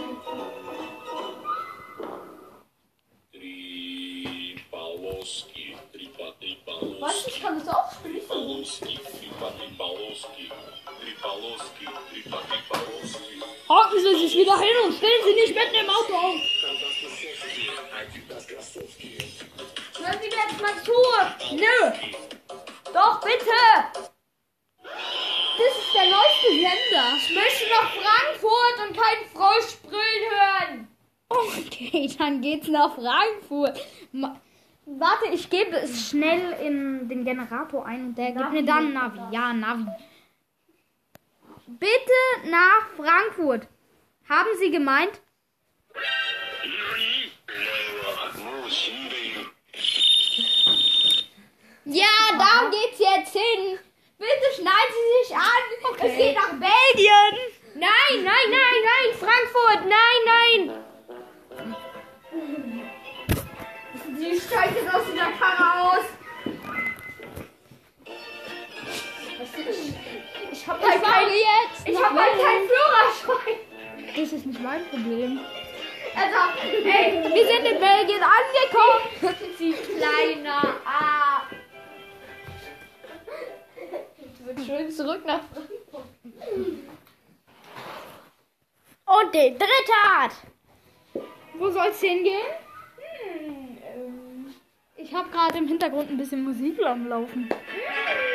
[4.64, 5.53] Tripaloski, tripa,
[6.54, 7.28] tripaloski, Was?
[7.28, 8.22] Ich kann das auch spielen.
[13.70, 16.36] Hocken Sie sich wieder hin und stellen Sie nicht mitten im Auto auf.
[20.00, 20.92] Hören Sie mir jetzt mal zu.
[21.56, 21.92] Nö.
[22.94, 23.60] Doch, bitte.
[25.56, 27.06] Das ist der neueste Sender.
[27.18, 30.88] Ich möchte nach Frankfurt und keinen Frosch brüllen hören.
[31.30, 33.80] Okay, dann geht's nach Frankfurt.
[34.12, 34.40] Ma
[34.86, 38.94] Warte, ich gebe es schnell in den Generator ein und der Navi gibt mir dann
[38.94, 39.20] Navi.
[39.32, 39.88] Ja, Navi.
[41.68, 43.68] Bitte nach Frankfurt.
[44.28, 45.22] Haben Sie gemeint?
[51.86, 52.06] Ja,
[52.38, 53.80] da geht's jetzt hin.
[54.18, 55.92] Bitte schneiden Sie sich an.
[55.92, 56.08] Okay.
[56.08, 57.38] Es geht nach Belgien.
[57.76, 59.86] Nein, nein, nein, nein, Frankfurt.
[59.86, 60.84] Nein, nein.
[64.24, 66.06] Sie steigt jetzt aus dieser Karre aus.
[70.52, 71.88] Ich hab halt keinen, jetzt.
[71.88, 73.58] ich hab halt keinen Führerschein.
[74.16, 75.40] Das ist nicht mein Problem.
[76.16, 76.38] Also,
[76.86, 79.38] ey, Wir sind in Belgien angekommen.
[79.58, 81.42] Sie kleiner Ah.
[84.18, 86.06] Ich will schön zurück nach Frankfurt.
[89.06, 90.34] Und die dritte Art.
[91.56, 92.48] Wo soll's hingehen?
[92.98, 93.73] Hm,
[95.04, 97.50] ich habe gerade im Hintergrund ein bisschen Musik am Laufen.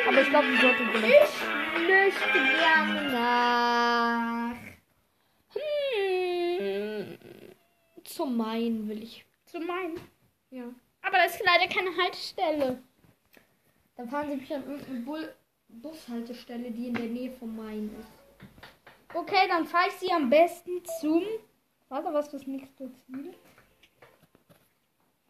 [0.07, 1.33] Aber ich glaube, die sollte gelöscht.
[1.75, 4.55] Ich möchte gerne nach.
[5.53, 7.17] Hm,
[8.03, 9.25] Zum Main will ich.
[9.45, 9.99] zu meinen.
[10.51, 10.63] Ja.
[11.01, 12.81] Aber da ist leider keine Haltestelle.
[13.95, 15.33] Dann fahren Sie mich an irgendeine Bull
[15.69, 18.09] Bushaltestelle, die in der Nähe vom Main ist.
[19.13, 21.23] Okay, dann fahre ich sie am besten zum.
[21.89, 23.33] Warte, was ist das nächste Ziel?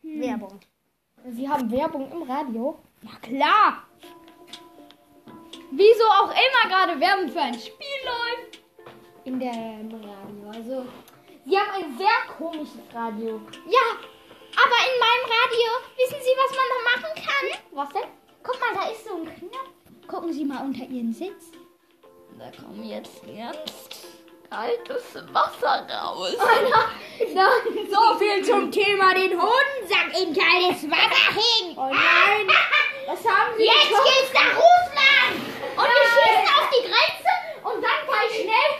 [0.01, 0.59] Werbung.
[1.27, 2.79] Sie haben Werbung im Radio?
[3.01, 3.83] Ja klar.
[5.71, 8.59] Wieso auch immer gerade Werbung für ein Spiel läuft.
[9.25, 10.49] In der Radio.
[10.51, 10.85] Also,
[11.45, 13.41] Sie haben ein sehr komisches Radio.
[13.67, 13.85] Ja,
[14.55, 15.67] Aber in meinem Radio,
[15.97, 17.59] wissen Sie, was man da machen kann?
[17.71, 18.09] Was denn?
[18.43, 20.07] Guck mal, da ist so ein Knopf.
[20.07, 21.51] Gucken Sie mal unter Ihren Sitz.
[22.37, 24.18] Da kommt jetzt jetzt
[24.49, 26.35] kaltes Wasser raus.
[27.89, 31.75] So viel zum Thema den Hodensack in kaltes Wasser hin.
[31.77, 32.47] Oh nein!
[33.07, 34.05] Was haben Sie Jetzt gekocht?
[34.05, 35.35] geht's nach Russland.
[35.75, 37.31] Und wir schießen auf die Grenze
[37.63, 38.71] und dann kann ich schnell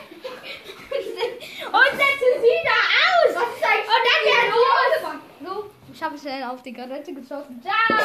[1.66, 3.30] und setzen Sie da aus.
[3.36, 7.12] Was ist eigentlich Und dann werden wir uns So, ich habe schnell auf die Granate
[7.14, 7.62] geschossen.
[7.62, 7.98] Ciao!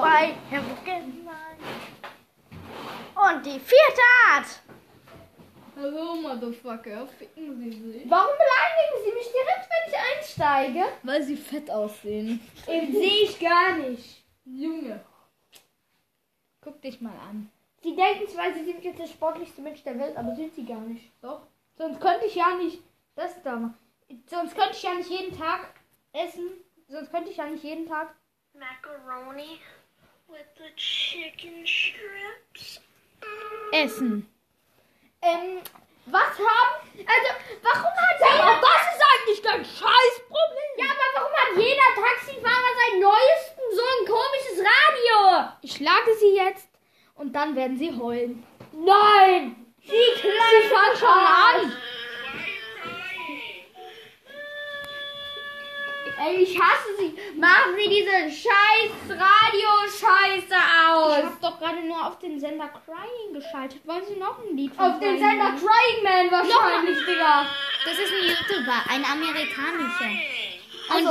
[0.00, 0.34] Bei
[3.16, 4.46] Und die vierte Art.
[5.76, 7.06] Hallo, Motherfucker.
[7.18, 8.10] Ficken Sie sich.
[8.10, 10.84] Warum beleidigen Sie mich direkt, wenn ich einsteige?
[11.02, 12.40] Weil sie fett aussehen.
[12.66, 14.24] Den sehe ich gar nicht.
[14.44, 15.00] Junge.
[16.60, 17.50] Guck dich mal an.
[17.82, 20.80] Sie denken zwar, sie sind jetzt der sportlichste Mensch der Welt, aber sind sie gar
[20.80, 21.10] nicht.
[21.20, 21.42] Doch.
[21.76, 22.80] Sonst könnte ich ja nicht
[23.16, 23.74] das da machen.
[24.26, 25.74] Sonst könnte ich ja nicht jeden Tag
[26.12, 26.50] essen.
[26.88, 28.14] Sonst könnte ich ja nicht jeden Tag.
[28.54, 29.58] Macaroni
[30.28, 32.80] with the chicken strips.
[33.72, 34.33] Essen.
[35.24, 35.62] Ähm,
[36.06, 36.74] was haben.
[37.00, 37.30] Also,
[37.62, 38.60] warum hat jeder.
[38.60, 40.70] Was ist eigentlich dein Scheißproblem?
[40.76, 45.48] Ja, aber warum hat jeder Taxifahrer sein neuesten so ein komisches Radio?
[45.62, 46.68] Ich schlage sie jetzt
[47.14, 48.46] und dann werden sie heulen.
[48.72, 49.56] Nein!
[49.80, 51.72] Sie sie fangen schon an!
[56.26, 57.38] Ey, ich hasse sie.
[57.38, 60.56] Machen Sie diese scheiß Radio-Scheiße
[60.88, 61.18] aus.
[61.18, 63.86] Ich hab doch gerade nur auf den Sender Crying geschaltet.
[63.86, 65.56] Wollen Sie noch ein Lied von Auf den Sender hören?
[65.56, 67.46] Crying Man wahrscheinlich, Digga.
[67.84, 70.12] Das ist ein YouTuber, ein amerikanischer.
[70.90, 71.10] Also,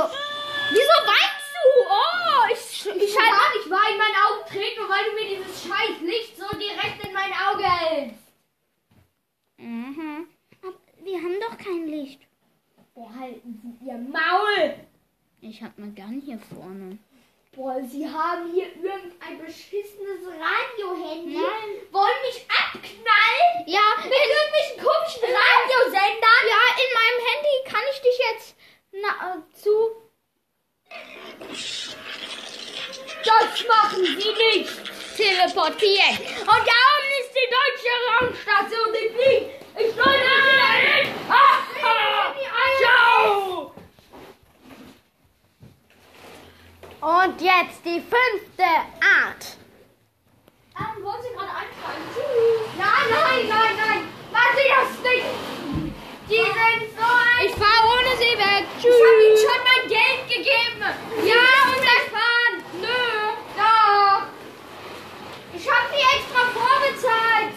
[0.70, 1.68] Wieso weinst du?
[1.90, 5.14] Oh, ich, ich ich kann gar nicht wahr in mein Auge treten, nur weil du
[5.14, 8.22] mir dieses scheiß Licht so direkt in mein Auge hältst.
[9.58, 10.26] Mhm.
[10.62, 12.20] Aber wir haben doch kein Licht.
[12.94, 14.74] Behalten Sie Ihr Maul.
[15.40, 16.98] Ich hab eine Gun hier vorne.
[17.56, 21.38] Boah, Sie haben hier irgendein beschissenes Radio-Handy.
[21.92, 23.64] Wollen mich abknallen?
[23.66, 26.42] Ja, Mit irgendwelchen komischen Radiosendern?
[26.50, 28.54] ja, in meinem Handy kann ich dich jetzt
[28.92, 29.74] na, äh, zu.
[33.24, 35.16] Das machen Sie nicht.
[35.16, 36.18] teleportieren.
[36.40, 39.50] Und da oben ist die deutsche Raumstation, die fliegt.
[39.78, 41.08] Ich soll da hin.
[41.28, 41.58] Ah,
[42.80, 43.72] ciao.
[47.04, 49.44] Und jetzt die fünfte Art.
[50.72, 52.08] Ähm, wollen Sie gerade einsteigen?
[52.16, 52.64] Tschüss.
[52.80, 54.00] Nein, nein, nein, nein.
[54.56, 55.28] Sie das nicht.
[56.30, 57.44] Die sind so ein...
[57.44, 58.64] Ich fahr ohne sie weg.
[58.80, 60.80] Ich habe Ihnen schon mein Geld gegeben.
[61.28, 62.56] Ja, und das fahren.
[62.80, 62.96] Nö.
[63.52, 64.24] Doch.
[65.52, 67.52] Ich habe Sie extra vorbezahlt.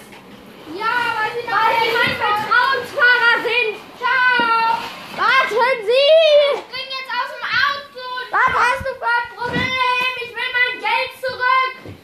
[0.75, 3.79] Ja, weil sie Weil Sie mein Vertrauensfahrer sind.
[3.95, 4.75] Ciao.
[5.15, 6.59] Warten Sie!
[6.67, 7.47] Spring jetzt aus dem
[8.37, 10.13] Was hast du ein Problem?
[10.23, 11.95] Ich will mein Geld zurück.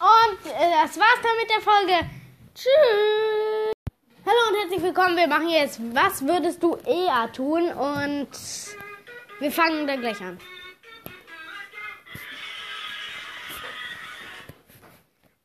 [0.00, 2.10] Und äh, das war's dann mit der Folge.
[2.54, 3.74] Tschüss!
[4.24, 5.14] Hallo und herzlich willkommen.
[5.14, 7.68] Wir machen jetzt Was würdest du eher tun?
[7.70, 8.28] Und
[9.38, 10.38] wir fangen dann gleich an.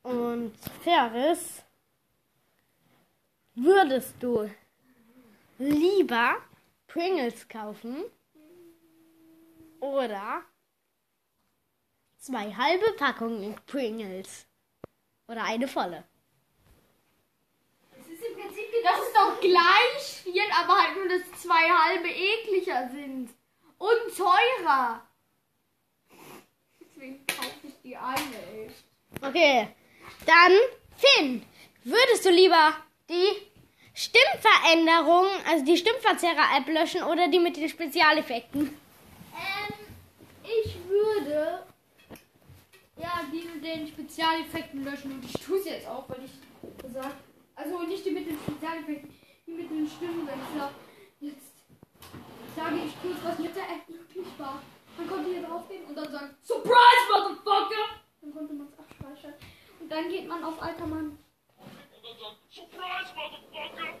[0.04, 1.62] Und Ferris,
[3.54, 4.50] würdest du
[5.58, 6.36] lieber
[6.86, 8.04] Pringles kaufen
[9.82, 10.42] oder
[12.16, 14.46] zwei halbe Packungen Pringles
[15.26, 16.04] oder eine volle?
[17.90, 22.08] Das ist im Prinzip das ist doch gleich viel, aber halt nur, dass zwei halbe
[22.08, 23.30] ekliger sind.
[23.78, 25.02] Und teurer.
[26.80, 28.84] Deswegen kaufe ich die eine echt.
[29.20, 29.68] Okay,
[30.24, 30.52] dann
[30.96, 31.44] Finn,
[31.82, 32.74] würdest du lieber
[33.08, 33.50] die
[33.94, 38.81] Stimmveränderung, also die Stimmverzerrer-App löschen oder die mit den Spezialeffekten?
[40.44, 41.62] Ich würde
[42.96, 47.16] ja die mit den Spezialeffekten löschen und ich tue es jetzt auch, weil ich gesagt,
[47.54, 49.14] also nicht die mit den Spezialeffekten,
[49.46, 50.72] die mit den Stimmenwechsler.
[51.20, 51.52] Jetzt
[52.56, 54.62] sage ich kurz, was mit der App wirklich war.
[54.96, 58.02] Man konnte hier draufgehen und dann sagen, Surprise, Motherfucker!
[58.20, 59.34] Dann konnte man es abspeichern.
[59.80, 61.18] Und dann geht man auf alter Mann.
[62.50, 64.00] Surprise, motherfucker!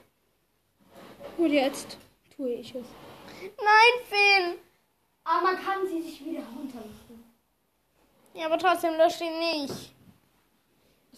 [1.38, 1.98] Und jetzt
[2.36, 2.86] tue ich es.
[3.40, 4.71] Nein, Finn!
[5.32, 7.24] Aber man kann sie sich wieder runterladen.
[8.34, 9.94] Ja, aber trotzdem lösch ihn nicht.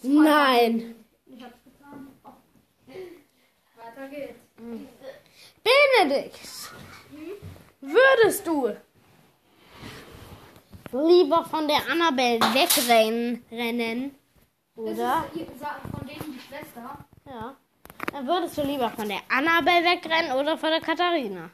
[0.03, 0.95] Nein.
[1.25, 2.07] Ich hab's getan.
[2.23, 2.29] Oh.
[3.77, 4.39] Weiter geht's.
[5.63, 6.39] Benedikt,
[7.81, 8.73] würdest du
[10.93, 13.43] lieber von der Annabelle wegrennen?
[13.51, 14.15] Rennen,
[14.75, 15.25] oder?
[15.33, 17.05] Ist sa- von denen die Schwester.
[17.25, 17.55] Ja.
[18.11, 21.49] Dann würdest du lieber von der Annabelle wegrennen oder von der Katharina?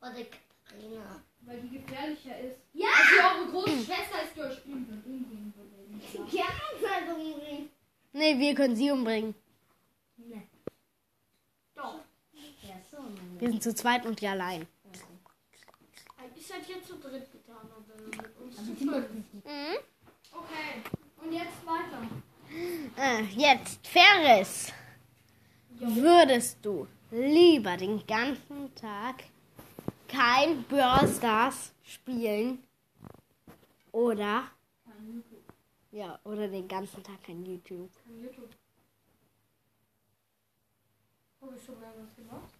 [0.00, 1.05] Oder Katharina.
[1.54, 2.56] Gefährlicher ist.
[2.72, 2.88] Ja!
[2.88, 6.30] Also eure große Schwester ist durch umbringen umbringen würde.
[6.30, 7.70] Die anderen sollen umbringen.
[8.12, 9.34] Nee, wir können sie umbringen.
[11.74, 12.00] Doch.
[12.32, 12.98] Ja, so.
[13.38, 14.66] Wir sind zu zweit und die allein.
[16.34, 19.08] Ich seid hier zu dritt getan, aber mit uns zu die fünf.
[19.44, 19.76] Mhm.
[20.32, 20.82] Okay.
[21.22, 22.08] Und jetzt weiter.
[22.96, 24.72] Äh, jetzt, Ferris.
[25.78, 29.24] Würdest du lieber den ganzen Tag
[30.08, 32.62] kein Brawl Stars spielen
[33.92, 34.44] oder
[35.90, 37.90] ja oder den ganzen Tag kein YouTube?
[38.04, 38.50] Von YouTube.
[41.40, 42.50] Habe ich schon mal was gemacht?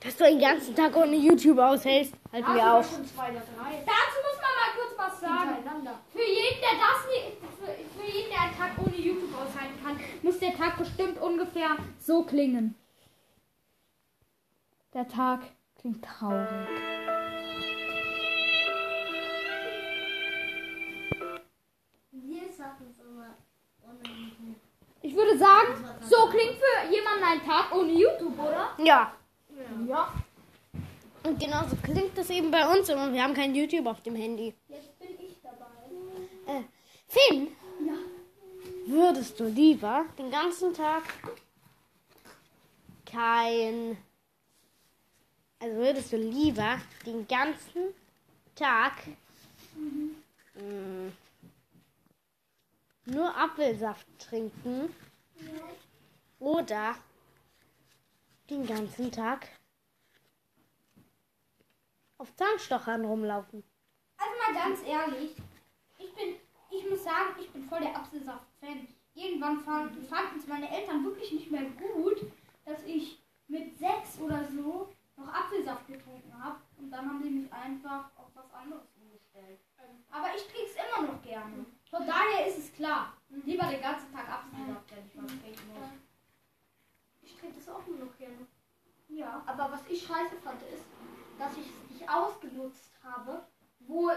[0.00, 2.88] Dass du den ganzen Tag ohne YouTube aushältst, halten wir auf.
[2.88, 3.82] schon zwei oder drei.
[3.84, 5.88] Dazu muss man mal kurz was sagen.
[6.12, 9.98] Für jeden, der das nicht, für, für jeden, der einen Tag ohne YouTube aushalten kann,
[10.22, 12.76] muss der Tag bestimmt ungefähr so klingen.
[14.96, 15.40] Der Tag
[15.78, 16.48] klingt traurig.
[22.12, 23.34] Wir sagen es aber
[23.82, 24.56] ohne YouTube.
[25.02, 28.70] Ich würde sagen, so klingt für jemanden ein Tag ohne YouTube, oder?
[28.78, 29.12] Ja.
[29.86, 30.14] Ja.
[31.24, 33.12] Und genauso klingt das eben bei uns immer.
[33.12, 34.54] Wir haben kein YouTube auf dem Handy.
[34.66, 36.58] Jetzt bin ich dabei.
[36.58, 36.62] Äh,
[37.06, 37.48] Finn,
[38.86, 41.02] würdest du lieber den ganzen Tag
[43.04, 43.98] kein.
[45.58, 47.94] Also würdest du lieber den ganzen
[48.54, 48.92] Tag
[50.54, 51.12] mh,
[53.06, 54.94] nur Apfelsaft trinken
[56.38, 56.96] oder
[58.50, 59.48] den ganzen Tag
[62.18, 63.62] auf Zahnstochern rumlaufen?
[64.18, 65.36] Also mal ganz ehrlich,
[65.98, 66.36] ich bin,
[66.70, 68.88] ich muss sagen, ich bin voll der Apfelsaft-Fan.
[69.14, 72.30] Irgendwann fanden fanden es meine Eltern wirklich nicht mehr gut,
[72.66, 76.60] dass ich mit sechs oder so noch Apfelsaft getrunken habe.
[76.78, 79.60] Und dann haben sie mich einfach auf was anderes umgestellt.
[80.10, 81.66] Aber ich trinke es immer noch gerne.
[81.90, 83.12] Von daher ist es klar.
[83.28, 85.90] Lieber den ganzen Tag Apfelsaft, wenn ich was trinken muss.
[87.22, 88.46] Ich trinke das auch nur noch gerne.
[89.08, 90.84] Ja, aber was ich scheiße fand, ist,
[91.38, 93.46] dass ich es nicht ausgenutzt habe,
[93.80, 94.10] wo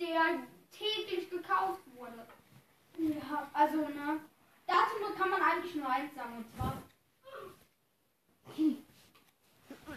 [0.00, 2.26] der täglich gekauft wurde.
[2.98, 4.20] Ja, also, ne?
[4.66, 6.82] Dazu kann man eigentlich nur eins sagen, und zwar,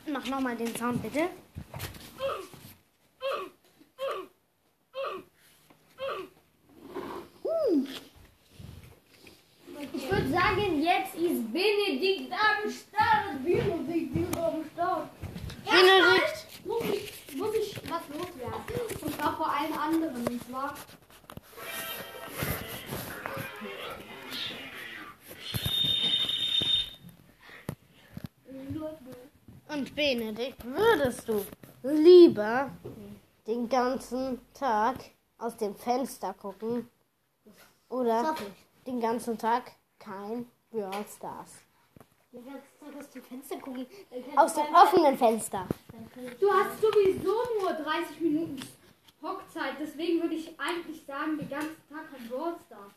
[0.07, 1.29] Mach nochmal den Sound bitte.
[9.93, 13.43] ich würde sagen, jetzt ist Benedikt am Start.
[13.43, 15.09] Benedikt ist am Start.
[15.65, 16.47] Benedikt.
[16.65, 19.01] Muss ich, muss ich was loswerden.
[19.01, 20.27] Und zwar vor allen anderen.
[20.27, 20.75] Und zwar,
[29.73, 31.45] Und Benedikt, würdest du
[31.83, 32.69] lieber
[33.47, 34.97] den ganzen Tag
[35.39, 36.87] aus dem Fenster gucken
[37.89, 38.35] oder
[38.85, 41.53] den ganzen Tag kein Brawl Stars?
[42.31, 43.87] Den ganzen Tag aus dem Fenster gucken.
[44.35, 45.65] Aus dem offenen Fenster.
[46.39, 48.59] du hast sowieso nur 30 Minuten
[49.21, 49.75] Hockzeit.
[49.79, 52.93] Deswegen würde ich eigentlich sagen, den ganzen Tag kein Brawl Stars.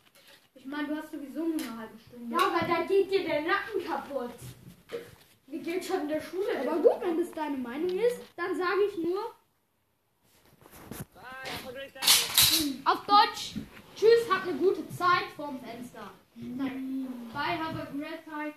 [0.54, 2.34] Ich meine, du hast sowieso nur eine halbe Stunde.
[2.36, 4.34] Ja, weil dann geht dir der Nacken kaputt.
[5.46, 6.60] Wie geht schon in der Schule?
[6.60, 9.34] Aber gut, wenn das deine Meinung ist, dann sage ich nur
[12.84, 13.54] auf Deutsch.
[13.96, 16.10] Tschüss, habt eine gute Zeit vorm Fenster.
[16.34, 17.06] Nein.
[17.32, 18.54] Bye, have a great time.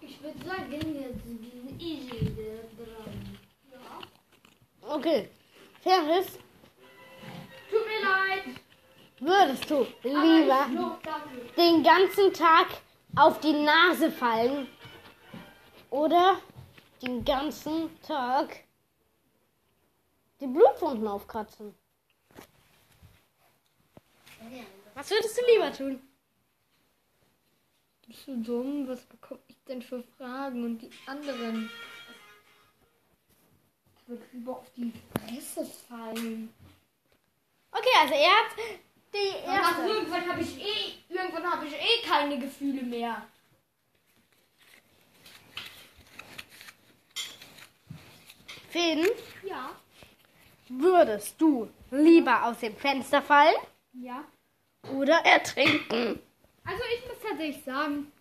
[0.00, 2.32] Ich würde sagen, jetzt diesen Easy
[2.76, 3.38] dran.
[4.82, 5.28] Okay.
[5.82, 6.38] Ferris,
[7.70, 8.56] Tut mir leid.
[9.20, 10.66] würdest du lieber
[11.56, 12.66] den ganzen Tag
[13.16, 14.68] auf die Nase fallen
[15.88, 16.36] oder
[17.02, 18.64] den ganzen Tag
[20.40, 21.74] die Blutwunden aufkratzen?
[24.94, 26.02] Was würdest du lieber tun?
[28.06, 28.88] Bist du dumm?
[28.88, 30.64] Was bekomme ich denn für Fragen?
[30.64, 31.70] Und die anderen?
[33.96, 36.52] Ich würde lieber auf die Fresse fallen.
[37.70, 38.56] Okay, also er hat
[39.14, 39.82] die Aber erste.
[39.86, 43.26] irgendwann habe ich eh, irgendwann habe ich eh keine Gefühle mehr.
[48.70, 49.06] Finn,
[49.42, 49.70] Ja.
[50.68, 53.56] würdest du lieber aus dem Fenster fallen
[53.92, 54.24] Ja.
[54.94, 56.20] oder ertrinken?
[56.64, 58.12] Also ich muss tatsächlich sagen,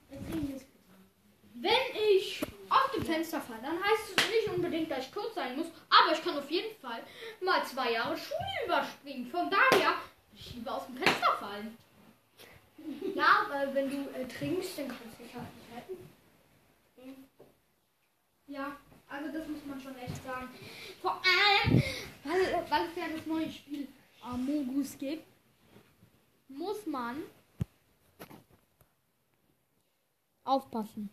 [1.55, 1.71] wenn
[2.11, 5.67] ich auf dem Fenster falle, dann heißt es nicht unbedingt, dass ich tot sein muss,
[5.89, 7.01] aber ich kann auf jeden Fall
[7.41, 9.29] mal zwei Jahre Schule überspringen.
[9.29, 9.93] Von daher,
[10.35, 11.77] ich lieber aus dem Fenster fallen.
[13.13, 16.01] Ja, weil wenn du äh, trinkst, dann kannst du dich halt nicht
[16.95, 17.29] Qualitäten.
[18.47, 18.75] Ja,
[19.10, 20.49] also das muss man schon echt sagen.
[21.01, 21.84] Vor allem,
[22.24, 23.88] weil, weil es ja das neue Spiel
[24.22, 25.26] Amogus gibt,
[26.47, 27.24] muss man
[30.43, 31.10] aufpassen.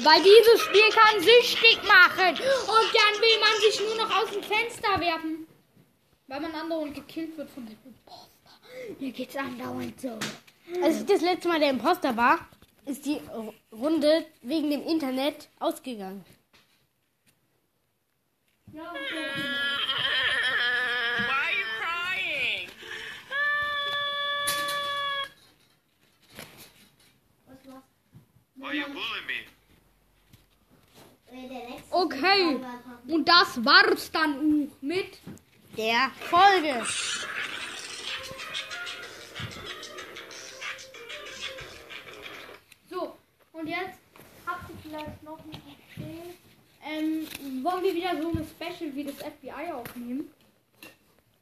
[0.00, 2.30] Weil dieses Spiel kann süchtig machen.
[2.30, 5.46] Und dann will man sich nur noch aus dem Fenster werfen.
[6.28, 9.00] Weil man andauernd gekillt wird von dem Imposter.
[9.00, 10.18] Mir geht's andauernd so.
[10.82, 12.46] Als ich das letzte Mal der Imposter war,
[12.88, 13.20] ist die
[13.70, 16.24] Runde wegen dem Internet ausgegangen.
[18.72, 18.92] Ja?
[31.90, 32.60] Okay.
[33.06, 35.18] Und das war's dann auch mit.
[35.76, 36.84] Der Folge.
[43.58, 43.98] Und jetzt
[44.46, 46.34] habt ihr vielleicht noch eine Idee.
[46.86, 50.30] Ähm, wollen wir wieder so eine Special wie das FBI aufnehmen?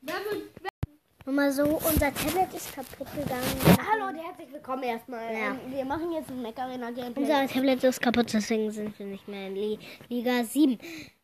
[0.00, 0.50] Wer wird.
[0.62, 3.42] Wer Mal so, unser Tablet ist kaputt gegangen.
[3.90, 5.34] Hallo und herzlich willkommen erstmal.
[5.34, 5.50] Ja.
[5.50, 7.22] Ähm, wir machen jetzt ein Mac Arena Gameplay.
[7.22, 10.78] Unser Tablet ist kaputt, deswegen sind wir nicht mehr in Li Liga 7.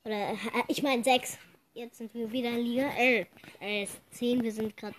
[0.04, 0.36] Oder, äh,
[0.66, 1.38] ich meine 6.
[1.74, 3.28] Jetzt sind wir wieder in Liga 11.
[3.60, 4.96] Äh, 10, wir sind gerade,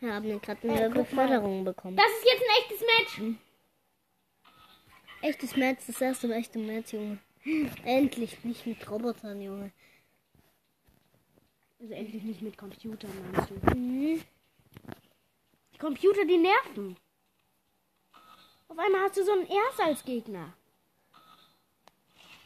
[0.00, 1.96] haben gerade eine Beförderung bekommen.
[1.96, 3.36] das ist jetzt ein echtes Match.
[5.24, 7.18] Echtes Match, das erste echte Match, Junge.
[7.84, 9.70] Endlich nicht mit Robotern, Junge.
[11.80, 13.76] also endlich nicht mit Computern, meinst du?
[13.76, 14.22] Mhm.
[15.72, 16.96] Die Computer, die nerven.
[18.68, 20.52] Auf einmal hast du so einen Ers als Gegner.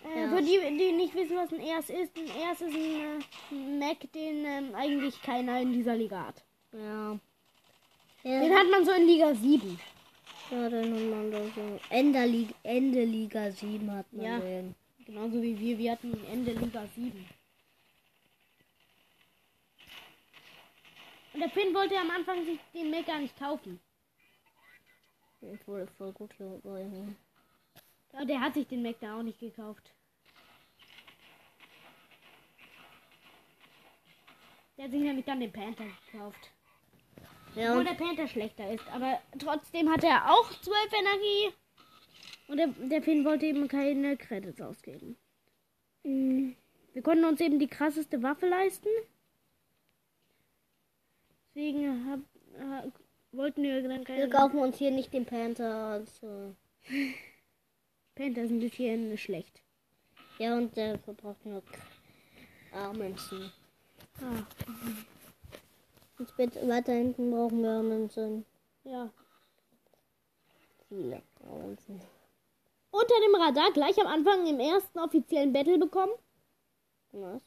[0.04, 0.28] Äh, Ja.
[0.28, 4.12] Für die, die nicht wissen, was ein Ers ist, ein Ers ist ein äh, Mac,
[4.12, 6.44] den ähm, eigentlich keiner in dieser Liga hat.
[6.72, 7.18] Ja.
[8.24, 9.78] Den Ja, hat man so in Liga 7.
[10.50, 11.80] ja dann hat man da so.
[11.90, 14.38] Ende Liga, Ende Liga 7 hat man Ja.
[14.38, 14.74] den.
[15.04, 17.26] Genauso wie wir, wir hatten Ende Liga 7.
[21.32, 23.80] Und der Finn wollte am Anfang sich den Mac gar nicht kaufen.
[25.40, 26.60] Das wurde voll gut hier.
[28.12, 29.94] Aber der hat sich den Mac da auch nicht gekauft.
[34.76, 36.50] Der hat sich nämlich dann den Panther gekauft.
[37.54, 38.86] Ja, Obwohl der Panther schlechter ist.
[38.92, 41.54] Aber trotzdem hat er auch 12 Energie.
[42.48, 45.16] Und der, der Finn wollte eben keine Credits ausgeben.
[46.04, 46.56] Mhm.
[46.92, 48.88] Wir konnten uns eben die krasseste Waffe leisten.
[51.54, 52.20] Deswegen hab,
[52.84, 52.90] äh,
[53.32, 54.18] wollten wir dann keine.
[54.18, 55.74] wir kaufen uns hier nicht den Panther.
[55.74, 56.54] Also.
[58.14, 59.62] Panther ist ein bisschen schlecht.
[60.38, 61.62] Ja, und der verbraucht nur
[62.72, 63.52] Armensen.
[64.20, 64.46] Ah,
[66.18, 68.44] Ins Bett weiter hinten brauchen wir Armensen.
[68.84, 69.10] ja.
[70.88, 72.00] Viele Armensen.
[72.90, 76.12] Unter dem Radar gleich am Anfang im ersten offiziellen Battle bekommen.
[77.12, 77.42] Was?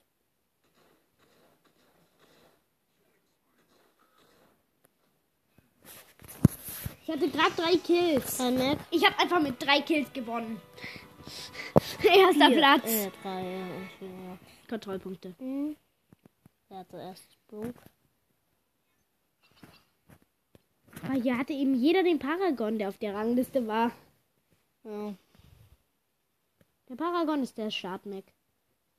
[7.04, 8.40] Ich hatte gerade drei Kills.
[8.40, 8.78] Mac?
[8.92, 10.62] Ich habe einfach mit drei Kills gewonnen.
[12.04, 12.86] Erster Platz.
[12.86, 13.66] Äh, drei, ja.
[13.66, 14.40] und vier.
[14.70, 15.36] Kontrollpunkte.
[15.40, 15.76] Mhm.
[16.70, 17.38] Der hatte erst
[21.04, 23.92] Aber hier hatte eben jeder den Paragon, der auf der Rangliste war.
[24.84, 25.14] Ja.
[26.90, 28.26] Der Paragon ist der Start-Mac.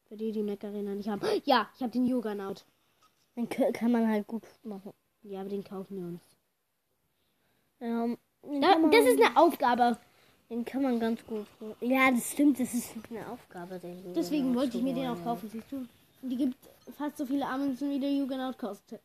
[0.09, 1.23] Für die, die Mac Arena nicht haben.
[1.45, 2.65] Ja, ich habe den Juggernaut.
[3.37, 4.93] Den kann man halt gut machen.
[5.23, 6.21] Ja, aber den kaufen wir uns.
[7.81, 9.99] Den Da, das ist eine Aufgabe.
[10.51, 11.47] den kann man ganz gut.
[11.81, 13.79] Ja, das stimmt, das ist eine Aufgabe.
[13.79, 15.87] Den Deswegen wollte ich mir den auch kaufen, siehst du?
[16.23, 16.57] Die gibt
[16.97, 19.01] fast so viele Amundsen, wie der Juggernaut kostet.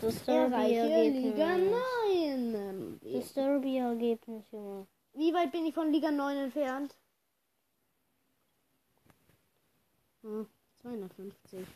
[0.00, 2.52] Das Erreiche Liga Derby-Ergebnis.
[2.52, 3.00] 9.
[3.02, 4.86] Das Derby-Ergebnis, Junge.
[5.14, 6.96] Wie weit bin ich von Liga 9 entfernt?
[10.22, 10.46] Hm,
[10.82, 11.66] 250.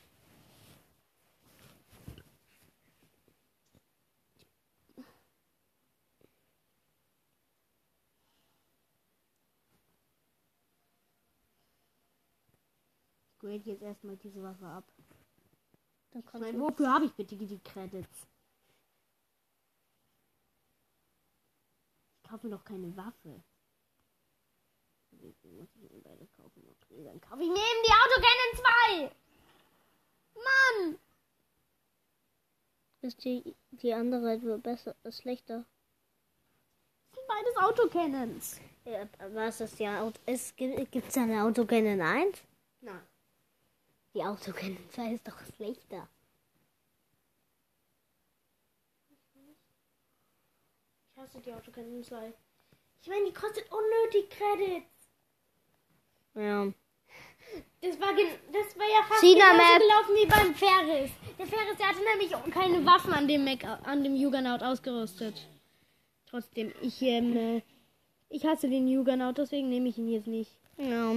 [13.33, 14.85] Ich grade jetzt erstmal diese Waffe ab.
[16.13, 18.27] Dann Ich meine, du wofür habe ich bitte die Credits?
[22.17, 23.43] Ich kaufe doch keine Waffe.
[25.11, 26.63] Muss ich mir beide kaufen.
[26.83, 29.17] Okay, dann kaufe ich mir eben die Autocannon 2!
[30.35, 30.99] Mann!
[33.03, 35.65] ist die, die andere etwas besser, ist schlechter.
[37.11, 38.61] Das sind beides Autocannons.
[38.85, 40.19] Ja, was ist ja Auto?
[40.27, 42.39] Es gibt es eine Autocannon 1?
[44.15, 46.09] Die Autocannon 2 ist doch schlechter.
[51.23, 52.33] hasse die Autorennen 2.
[53.03, 54.87] Ich meine, die kostet unnötig Credits.
[56.35, 56.73] Ja.
[57.81, 59.83] Das war, das war ja fast China genauso Map.
[59.83, 61.11] gelaufen wie beim Ferris.
[61.39, 65.49] Der Ferris, der hatte nämlich keine Waffen an dem Mac, an dem Juggernaut ausgerüstet.
[66.27, 67.63] Trotzdem, ich, ähm, äh,
[68.29, 70.51] ich hasse den Juggernaut, deswegen nehme ich ihn jetzt nicht.
[70.79, 71.15] Ja.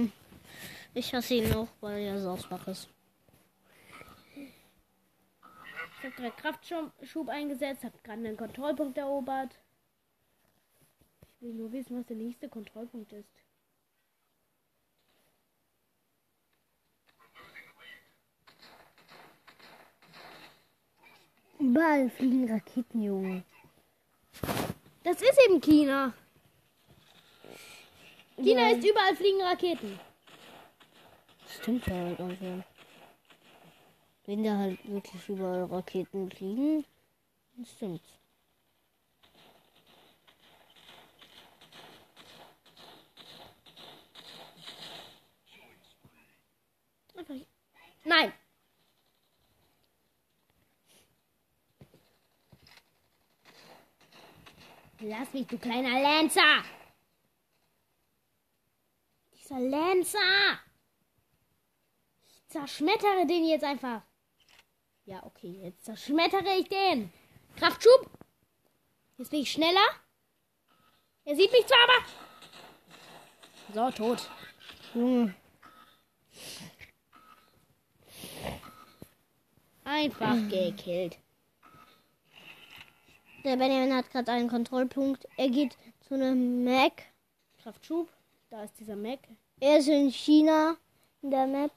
[0.96, 2.88] Ich hasse ihn auch, weil er so schwach ist.
[4.34, 9.58] Ich habe gerade Kraftschub eingesetzt, habe gerade einen Kontrollpunkt erobert.
[11.20, 13.28] Ich will nur wissen, was der nächste Kontrollpunkt ist.
[21.58, 23.44] Überall fliegen Raketen, Junge.
[25.04, 26.14] Das ist eben China.
[28.38, 30.05] China ist überall fliegen Raketen.
[31.60, 32.62] Stimmt ja halt irgendwie.
[34.26, 36.84] Wenn da halt wirklich überall Raketen fliegen,
[37.54, 38.18] dann stimmt's.
[48.04, 48.32] Nein.
[55.00, 56.62] Lass mich, du kleiner Lancer.
[59.34, 60.65] Dieser Lancer.
[62.56, 64.00] Zerschmettere den jetzt einfach.
[65.04, 67.12] Ja, okay, jetzt zerschmettere ich den.
[67.56, 68.10] Kraftschub.
[69.18, 69.86] Jetzt bin ich schneller.
[71.26, 72.06] Er sieht mich zwar, aber...
[73.74, 74.30] So, tot.
[74.94, 75.34] Junge,
[79.84, 81.18] Einfach gekillt.
[83.44, 85.28] der Benjamin hat gerade einen Kontrollpunkt.
[85.36, 85.76] Er geht
[86.08, 87.02] zu einem Mac.
[87.62, 88.08] Kraftschub.
[88.48, 89.20] Da ist dieser Mac.
[89.60, 90.78] Er ist in China
[91.20, 91.70] in der Map.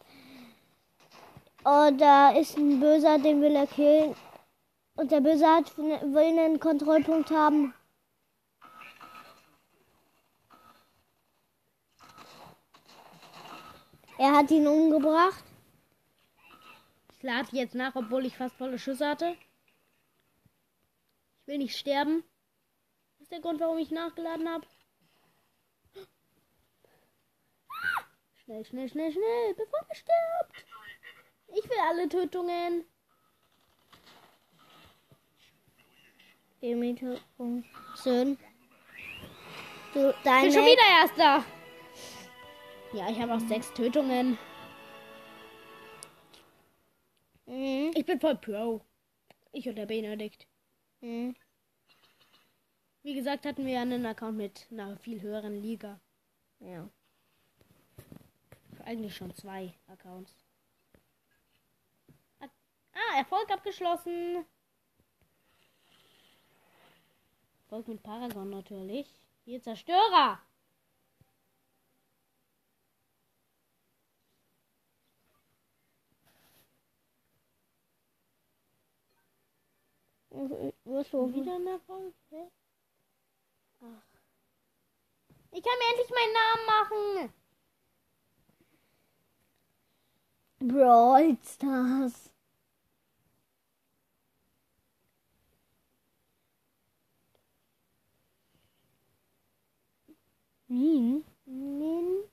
[1.64, 4.16] Und da ist ein Böser, den will er killen.
[4.96, 7.74] Und der Böse hat, will einen Kontrollpunkt haben.
[14.18, 15.44] Er hat ihn umgebracht.
[17.18, 19.36] Ich lade jetzt nach, obwohl ich fast volle Schüsse hatte.
[21.42, 22.24] Ich will nicht sterben.
[23.18, 24.66] Das ist der Grund, warum ich nachgeladen habe.
[28.44, 30.66] Schnell, schnell, schnell, schnell, bevor er stirbt.
[31.56, 32.86] Ich will alle Tötungen.
[36.62, 37.64] Imiterung.
[38.02, 38.38] Schön.
[39.94, 41.46] Du, Ich dein bin schon wieder Erster.
[42.94, 44.38] Ja, ich habe auch sechs Tötungen.
[47.46, 47.92] Mhm.
[47.96, 48.82] Ich bin voll Pro.
[49.52, 50.48] Ich und der Benedikt.
[51.02, 51.36] Mhm.
[53.02, 56.00] Wie gesagt, hatten wir einen Account mit einer viel höheren Liga.
[56.60, 56.90] Ja.
[58.84, 60.36] Eigentlich schon zwei Accounts.
[62.94, 64.46] Ah, Erfolg abgeschlossen.
[67.64, 69.08] Erfolg mit Paragon natürlich.
[69.46, 70.40] Hier Zerstörer.
[80.86, 81.34] Was so?
[81.34, 82.14] wieder ein Erfolg?
[82.30, 82.48] Hä?
[83.82, 84.04] Ach.
[85.52, 87.34] Ich kann mir endlich meinen Namen machen.
[90.60, 92.32] Brawl Stars.
[100.70, 101.26] Min?
[101.46, 102.24] Min?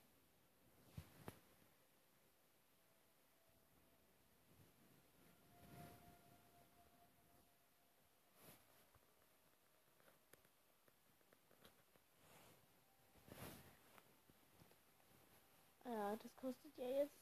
[15.85, 17.15] Ja, das kostet ja jetzt.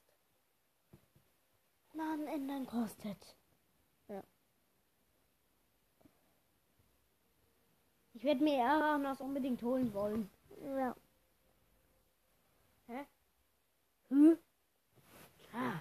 [1.93, 3.37] Namen ändern kostet.
[4.09, 4.25] Ja.
[8.15, 10.29] Ich werde mir Aranas unbedingt holen wollen.
[10.61, 10.97] Ja.
[12.87, 13.07] Hä?
[14.09, 14.39] Hm?
[15.53, 15.81] Ah.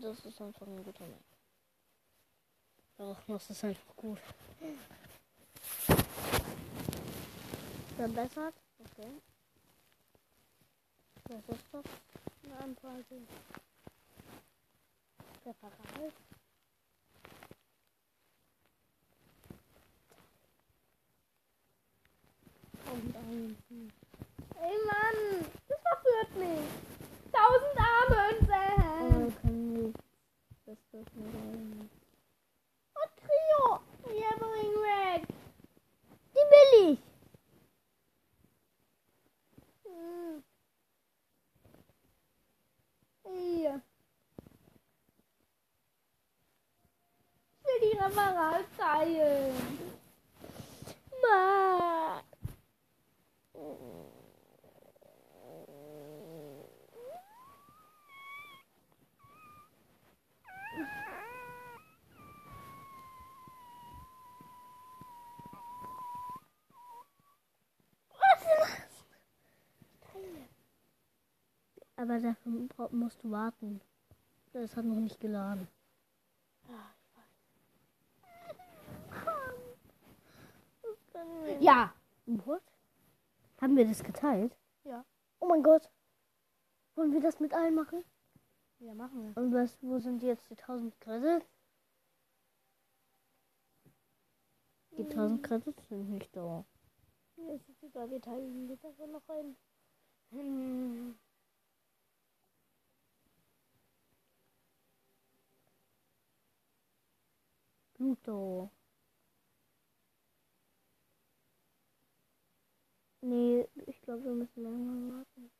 [0.00, 1.24] Das ist einfach ein guter Map.
[2.96, 4.18] Doch, das ist einfach gut.
[7.96, 8.54] Verbessert?
[8.78, 9.10] Okay.
[11.28, 11.84] Was ist das?
[12.44, 13.22] Eine Anfrage.
[15.42, 16.12] Präparat.
[22.86, 23.56] 1000 Arme.
[24.60, 25.18] Ey Mann,
[25.68, 26.68] das verführt mich.
[27.32, 29.26] 1000 Arme und Sam.
[29.26, 29.98] Oh, kann nicht.
[30.66, 31.90] Das wird mir rein.
[32.94, 33.62] Oh, Trio.
[34.04, 35.22] Oh, Jammering Red.
[36.32, 36.98] Die will ich.
[39.84, 40.44] Hm.
[43.24, 43.64] Ich
[47.64, 49.54] will die Kamera teilen.
[51.22, 52.33] Mann.
[71.96, 73.80] Aber dafür musst du warten.
[74.52, 75.66] Das hat noch nicht geladen.
[81.60, 81.94] Ja.
[82.26, 82.73] What?
[83.60, 84.56] Haben wir das geteilt?
[84.84, 85.04] Ja.
[85.40, 85.90] Oh mein Gott.
[86.96, 88.04] Wollen wir das mit allen machen?
[88.78, 89.42] Ja, machen wir.
[89.42, 91.46] Und was, wo sind jetzt die 1000 Credits?
[94.96, 96.64] Die 1000 Credits sind nicht da.
[97.36, 99.56] Ja, ist egal, wir teilen jetzt einfach noch ein.
[100.30, 101.18] Hm.
[107.94, 108.70] Pluto.
[113.24, 115.50] Nee, ich glaube, wir müssen länger warten.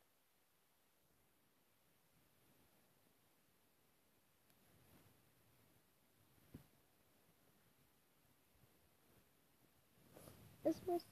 [10.65, 11.05] Es muss.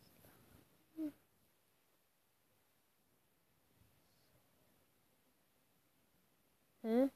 [6.84, 7.10] Hä?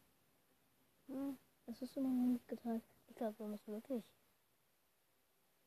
[1.09, 2.81] Hm, es ist immer noch nicht geteilt.
[3.09, 4.05] Ich glaube, wir müssen wirklich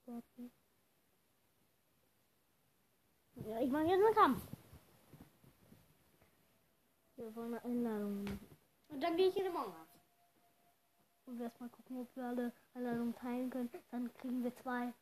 [0.06, 0.50] warten.
[3.46, 4.42] Ja, ich mache jetzt einen Kampf.
[7.16, 8.24] Wir wollen eine Einladung.
[8.88, 9.74] Und dann gehe ich in den Morgen.
[11.26, 13.70] Und wir erstmal gucken, ob wir alle Einladungen teilen können.
[13.90, 14.92] Dann kriegen wir zwei.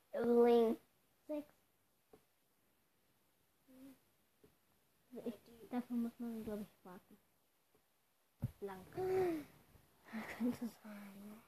[1.27, 1.55] Sechs.
[5.15, 7.19] Also ich, dafür muss man, glaube ich, warten.
[8.61, 8.85] Lang.
[10.39, 11.43] Könnte sein.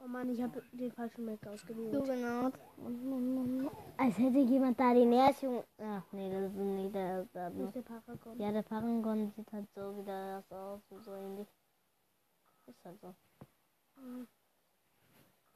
[0.00, 1.92] Oh Mann, ich habe den falschen Mac ausgewählt.
[1.92, 2.50] So genau.
[3.96, 5.64] Als hätte jemand da die Nährung.
[5.78, 7.24] Ach nee, das ist nicht der.
[7.34, 8.38] der Wo ist der Paragon?
[8.38, 11.48] ja, der Paragon sieht halt so wieder das aus, so ähnlich.
[12.66, 13.14] Ist halt so.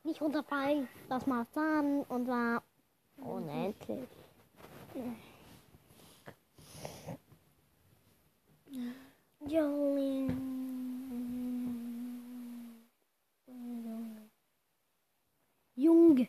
[0.05, 0.89] Nicht runterfallen.
[1.09, 2.63] Das macht dann und war
[3.19, 4.09] Unendlich.
[15.75, 16.29] Junge.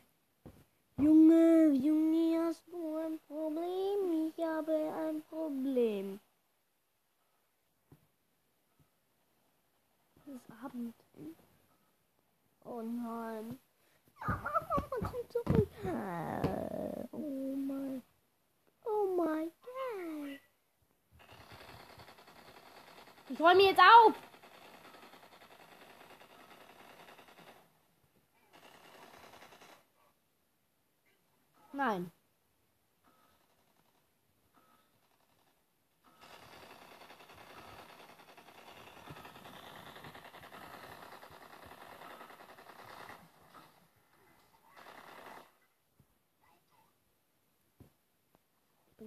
[0.97, 4.29] Junge, Junge, hast du ein Problem?
[4.29, 6.19] Ich habe ein Problem.
[10.15, 10.95] Es ist Abend.
[12.63, 13.59] Oh nein.
[14.25, 15.69] Komm zurück.
[17.11, 18.01] Oh mein.
[18.85, 20.39] Oh mein Gott.
[23.27, 24.32] Ich räume jetzt auf.
[31.73, 32.11] Nein.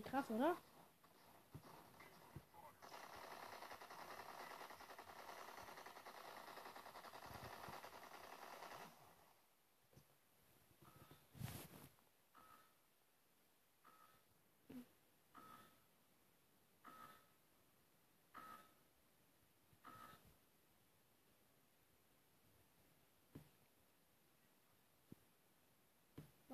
[0.05, 0.57] Krass, oder?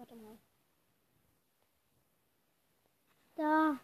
[0.02, 0.36] Warte mal.
[3.36, 3.78] Da.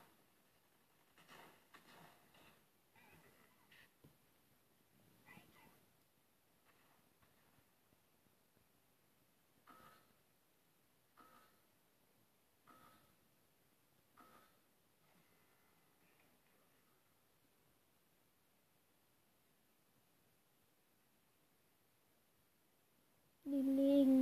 [23.45, 24.18] Die legen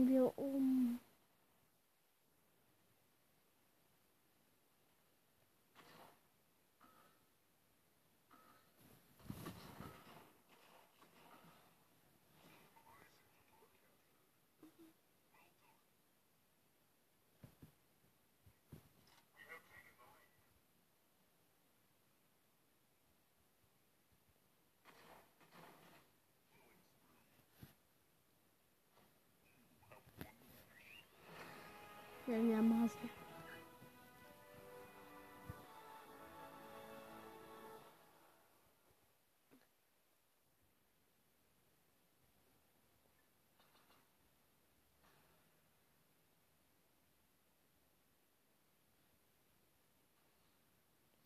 [32.37, 33.11] einigermaßen.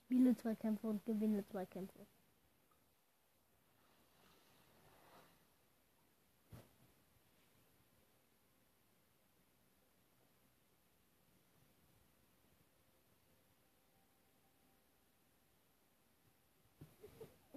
[0.05, 2.07] Spiele zwei Kämpfe und gewinne zwei Kämpfe.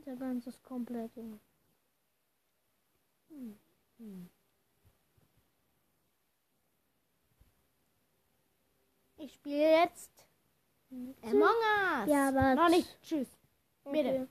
[0.06, 1.12] Der ganze ist komplett.
[1.16, 1.40] Junge.
[9.18, 10.12] Ich spiele jetzt
[11.24, 12.08] Among Us.
[12.08, 13.02] Ja, aber- Noch nicht.
[13.02, 13.28] Tschüss.
[13.92, 14.28] Bitte.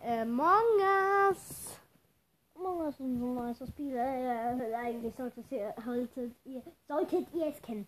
[0.00, 0.80] Among
[1.30, 1.78] Us.
[2.54, 3.94] Among Us ist ein nice Spiel.
[3.96, 7.86] Äh, eigentlich solltet ihr, solltet ihr, solltet ihr es kennen.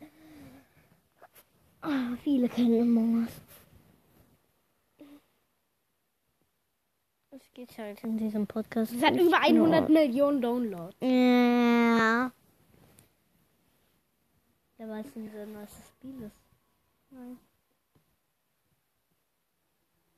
[1.83, 3.31] Ah, viele kennen Among Us.
[7.37, 8.93] Es geht halt in diesem Podcast.
[8.93, 10.97] Es hat über 100 nur- Millionen Downloads.
[11.01, 12.32] Ja.
[14.78, 16.37] Der weiß nicht, ein neues Spiel ist.
[17.11, 17.39] Nein.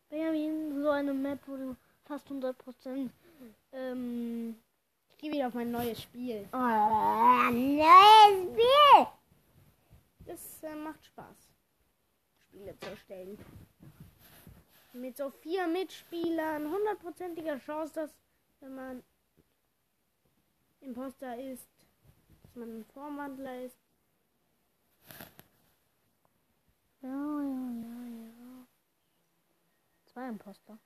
[0.08, 3.10] Benjamin, so eine Map, wo du fast 100%
[3.72, 4.54] ähm,
[5.10, 6.48] Ich gehe wieder auf mein neues Spiel.
[6.52, 6.56] Oh,
[7.50, 9.06] neues Spiel!
[10.24, 11.48] Das äh, macht Spaß,
[12.46, 13.38] Spiele zu erstellen.
[15.01, 18.14] Mit so vier Mitspielern, hundertprozentiger Chance, dass,
[18.59, 19.05] wenn man
[20.80, 21.68] Imposter ist,
[22.42, 23.78] dass man ein Vorwandler ist.
[27.01, 28.66] Ja, ja, ja, ja.
[30.07, 30.78] Zwei Imposter.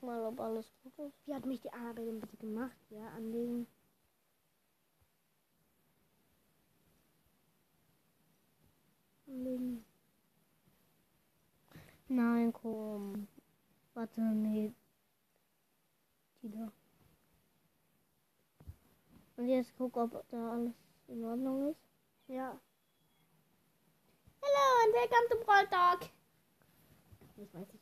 [0.00, 1.26] Guck mal, ob alles gut ist.
[1.26, 2.76] Wie hat mich die Arbeit denn bitte gemacht?
[2.88, 3.66] Ja, anlegen.
[9.26, 9.84] Anlegen.
[12.08, 13.28] Nein, komm.
[13.92, 14.72] Warte, nee.
[16.40, 16.72] Die da.
[19.36, 20.72] Und jetzt guck, ob da alles
[21.08, 21.80] in Ordnung ist.
[22.26, 22.58] Ja.
[24.40, 26.08] Hello and welcome to Brawl Talk.
[27.36, 27.79] Das weiß ich.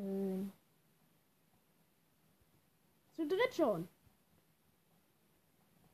[0.00, 0.50] Schön.
[3.16, 3.86] Zu dritt schon.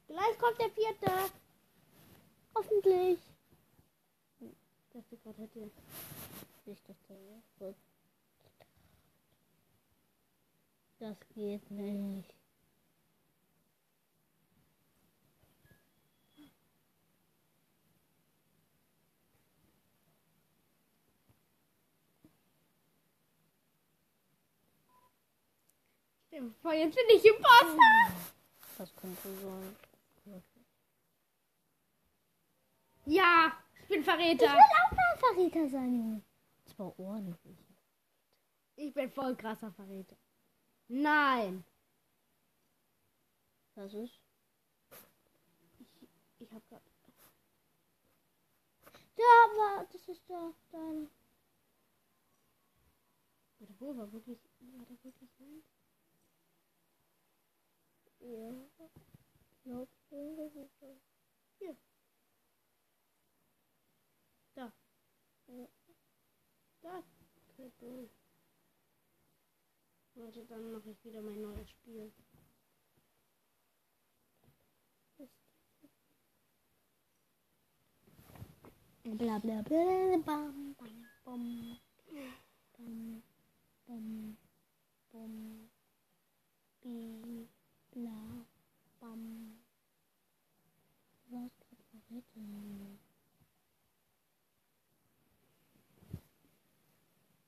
[0.06, 1.10] Gleich kommt der vierte.
[2.54, 3.18] Hoffentlich.
[4.38, 5.70] Ich dachte gerade hätte.
[6.66, 7.74] Ich dachte, ja, gut.
[11.00, 12.35] Das geht nicht.
[26.62, 28.12] Boah, jetzt bin ich Imposter.
[28.78, 29.76] Das könnte sein.
[33.06, 34.46] Ja, ich bin Verräter.
[34.46, 36.24] auch mal Verräter sein.
[36.64, 37.56] Zwar ordentlich.
[38.74, 40.16] Ich bin voll krasser Verräter.
[40.88, 41.64] Nein.
[43.74, 44.20] Das ist.
[46.38, 46.82] Ich hab grad.
[49.16, 51.08] Da war, das ist da, dein.
[53.58, 54.38] Warte, wo war wirklich.
[54.60, 55.62] War da wirklich sein?
[58.20, 58.52] Ja.
[59.64, 59.88] Das
[61.60, 61.78] ist
[64.54, 64.72] da.
[66.82, 67.02] Da.
[67.54, 68.10] Triple.
[70.14, 72.12] Warte, dann mache ich wieder mein neues Spiel.
[79.04, 80.78] Bla bla bla bam bam
[81.24, 81.78] bam
[82.72, 83.22] bam
[83.86, 84.36] bam
[85.12, 85.70] bam
[86.80, 87.55] bi
[87.96, 88.44] bla
[89.00, 89.56] bam
[91.30, 91.52] grad
[91.90, 92.98] verritten?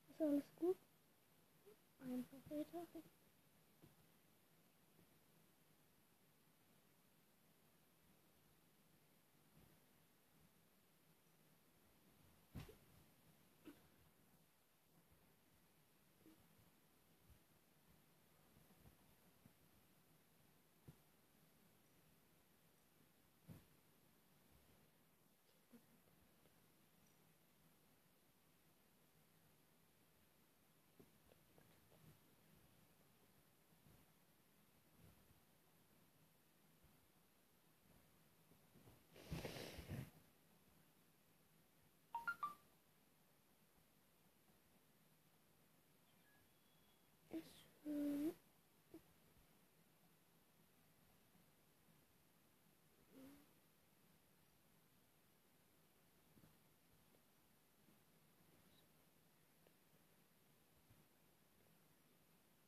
[0.09, 0.77] Ist alles gut?
[2.01, 2.87] Ein Verräter.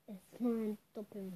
[0.09, 1.33] It's not stopping.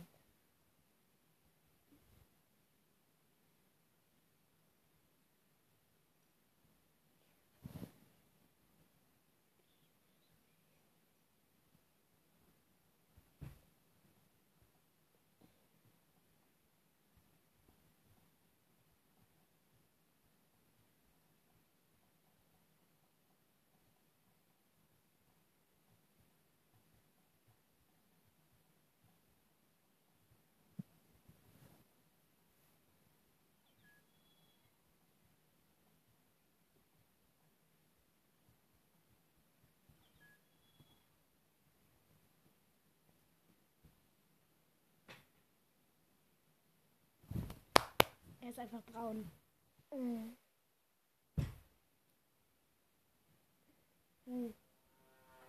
[48.54, 49.28] Ist einfach braun.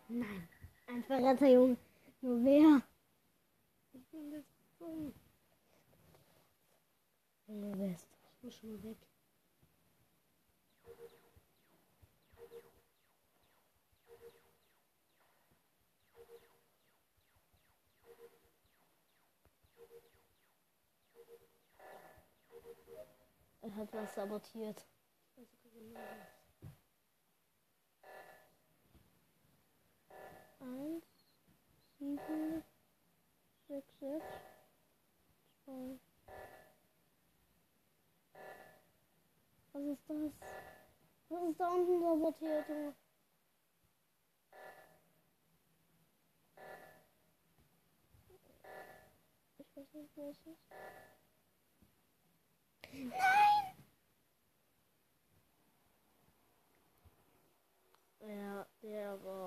[0.08, 0.48] Nein.
[0.88, 1.78] Ein Verräter, Junge.
[2.22, 2.82] Nur wer?
[7.48, 8.98] Junge, wer ist Ich muss schon mal weg.
[23.66, 24.86] Er hat was sabotiert.
[30.60, 31.04] Eins,
[31.98, 32.64] sieben,
[33.68, 34.26] sechs, sechs,
[35.64, 36.00] zwei.
[39.74, 40.32] Was ist das?
[41.30, 42.66] Was ist da unten sabotiert?
[49.58, 51.15] Ich weiß nicht, wo es ist.
[58.22, 59.45] Ja, der war.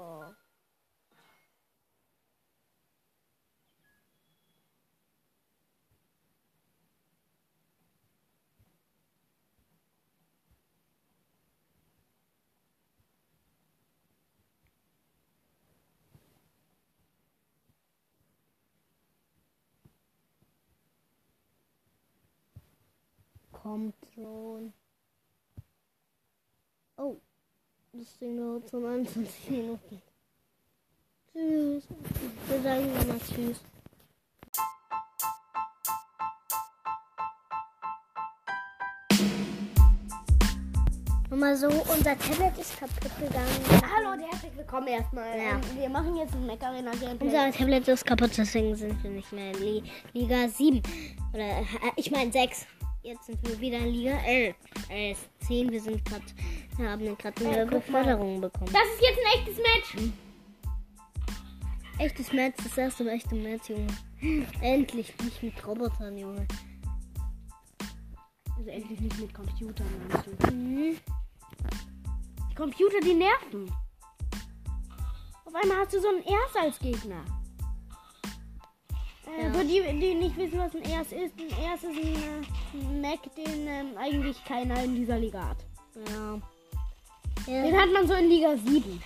[23.68, 24.72] Kommt schon.
[26.96, 27.16] Oh.
[27.92, 30.02] Das Ding dauert schon 21 Minuten.
[31.30, 31.84] Tschüss.
[32.48, 33.60] Wir sagen immer Tschüss.
[41.28, 43.46] Mal so, unser Tablet ist kaputt gegangen.
[43.94, 45.36] Hallo und herzlich willkommen erstmal.
[45.36, 45.50] Ja.
[45.50, 47.26] Ähm, wir machen jetzt ein Mac Arena Gameplay.
[47.26, 49.82] Unser Tablet ist kaputt, deswegen sind wir nicht mehr in Li
[50.14, 50.82] Liga 7.
[51.34, 51.64] Oder, äh,
[51.96, 52.66] ich meine 6.
[53.02, 54.56] Jetzt sind wir wieder in Liga 11.
[54.90, 55.14] Äh,
[55.46, 56.24] 10, wir sind gerade,
[56.76, 58.72] wir haben gerade eine Beförderung bekommen.
[58.72, 60.12] das ist jetzt ein echtes Match.
[61.98, 63.86] Echtes Match, das erste echte Match, Junge.
[64.60, 66.46] Endlich nicht mit Robotern, Junge.
[68.56, 70.52] Also endlich nicht mit Computern, meinst du?
[70.52, 70.96] Mhm.
[72.50, 73.72] Die Computer, die nerven.
[75.44, 77.24] Auf einmal hast du so einen Ers als Gegner.
[79.40, 79.52] Ja.
[79.52, 82.16] Für die, die nicht wissen, was ein Ers ist, ein Ers ist ein
[82.80, 85.58] äh, Mac, den ähm, eigentlich keiner in dieser Liga hat.
[85.94, 86.40] Ja.
[87.46, 89.02] Den Ja, hat man so in Liga 7.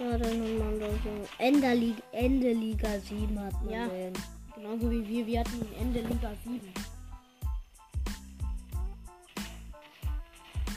[0.00, 1.28] ja dann hat man da so.
[1.38, 3.86] Ende Liga, Ende Liga 7 hat man Ja.
[3.88, 4.12] den.
[4.56, 6.60] Genauso wie wir, wir hatten Ende Liga 7.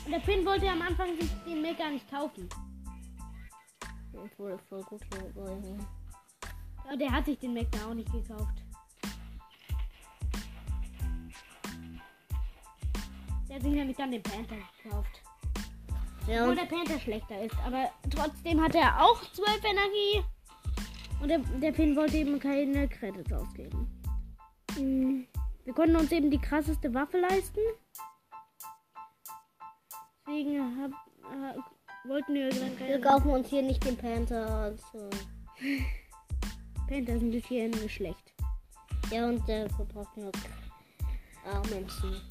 [0.05, 2.47] Und der Finn wollte am Anfang sich den Mac gar nicht kaufen.
[4.37, 5.01] Wurde voll gut.
[6.87, 8.63] Aber der hat sich den Mac da auch nicht gekauft.
[13.47, 15.21] Der hat sich nämlich dann den Panther gekauft.
[16.27, 17.55] Ja, Obwohl der Panther schlechter ist.
[17.65, 20.23] Aber trotzdem hat er auch 12 Energie.
[21.21, 23.87] Und der, der Finn wollte eben keine Credits ausgeben.
[24.77, 25.25] mh,
[25.63, 27.61] Wir konnten uns eben die krasseste Waffe leisten.
[30.27, 34.45] Deswegen hab, äh, wollten wir dann wir keine kaufen uns hier nicht den Panther.
[34.47, 35.09] Also.
[36.89, 38.33] Panther sind bis hierhin schlecht.
[39.11, 40.31] Ja, und der verbraucht nur
[41.45, 42.21] Armenzen.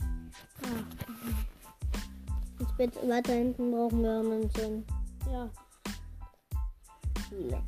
[2.59, 4.87] Jetzt bitte weiter hinten brauchen wir Armenzen.
[5.31, 5.49] Ja.
[7.29, 7.63] Viele.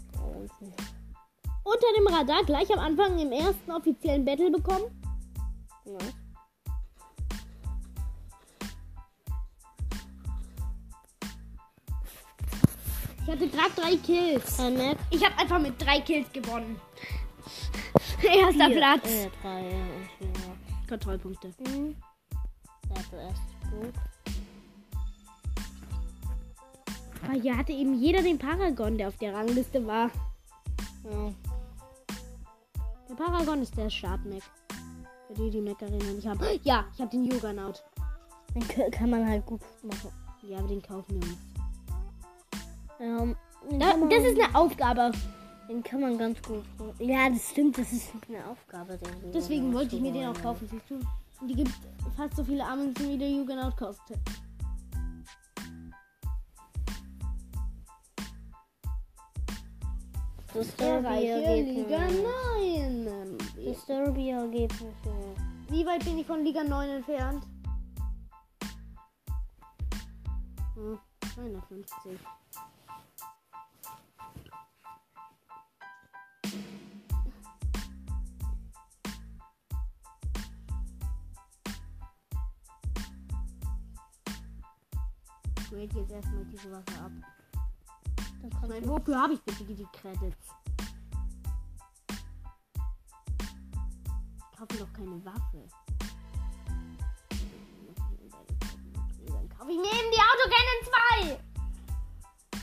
[1.65, 4.86] Unter dem Radar gleich am Anfang im ersten offiziellen Battle bekommen.
[5.85, 5.99] Ja.
[13.23, 14.59] Ich hatte gerade drei Kills.
[15.11, 16.81] Ich habe einfach mit drei Kills gewonnen.
[18.23, 19.05] Erster Platz.
[19.05, 19.77] Äh, drei, ja,
[20.20, 20.89] und.
[20.89, 21.53] Kontrollpunkte.
[21.59, 21.95] Mhm.
[22.90, 23.94] Der hatte erst gut.
[27.24, 30.10] Aber hier hatte eben jeder den Paragon, der auf der Rangliste war.
[31.05, 31.32] Ja.
[33.09, 34.43] Der Paragon ist der Start-Mac.
[35.27, 36.40] Für die, die Arena nicht haben.
[36.62, 37.85] Ja, ich habe den Juggernaut.
[38.55, 40.10] Den kann man halt gut machen.
[40.43, 41.39] Ja, aber den kaufen wir uns.
[43.01, 43.36] Ähm,
[43.78, 45.12] Da, das ist eine Aufgabe.
[45.69, 46.65] den kann man ganz gut.
[46.98, 48.98] Ja, das stimmt, das ist eine Aufgabe.
[49.35, 50.98] Deswegen wollte ich mir den auch kaufen, siehst du?
[51.47, 51.70] Die gibt
[52.16, 54.19] fast so viele Amundsen, wie der Juggernaut kostet.
[60.52, 62.24] Das Erreiche Liga Derby-Ergebnis.
[63.06, 63.39] 9.
[63.65, 64.94] Das Derby-Ergebnis.
[65.69, 67.44] Wie weit bin ich von Liga 9 entfernt?
[70.74, 70.98] Hm,
[71.35, 72.19] 250.
[85.70, 87.12] Ich grade jetzt erstmal diese Waffe ab.
[88.40, 90.49] Dann kannst Nein, wofür habe ich bitte die Credits?
[94.39, 95.69] Ich kaufe doch keine Waffe.
[99.27, 100.81] Dann kaufe ich mir eben die Autocannon
[101.20, 101.39] 2!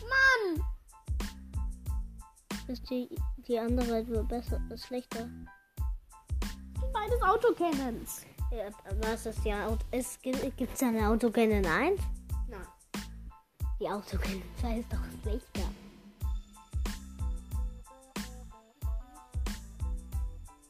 [0.09, 0.65] Mann!
[2.67, 3.07] ist die,
[3.47, 5.29] die andere wird besser, ist schlechter.
[6.79, 8.25] Sind beides Autocannons.
[8.51, 8.71] Ja,
[9.03, 9.85] was ist die Auto?
[9.91, 12.01] Es gibt gibt's eine Autocannon 1?
[13.79, 15.69] Die Autocannon 2 ist doch schlechter.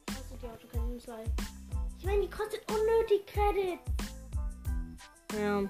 [0.06, 1.12] Kostet die Autocannon 2.
[1.98, 3.78] Ich meine, die kostet unnötig Credit.
[5.38, 5.62] Ja.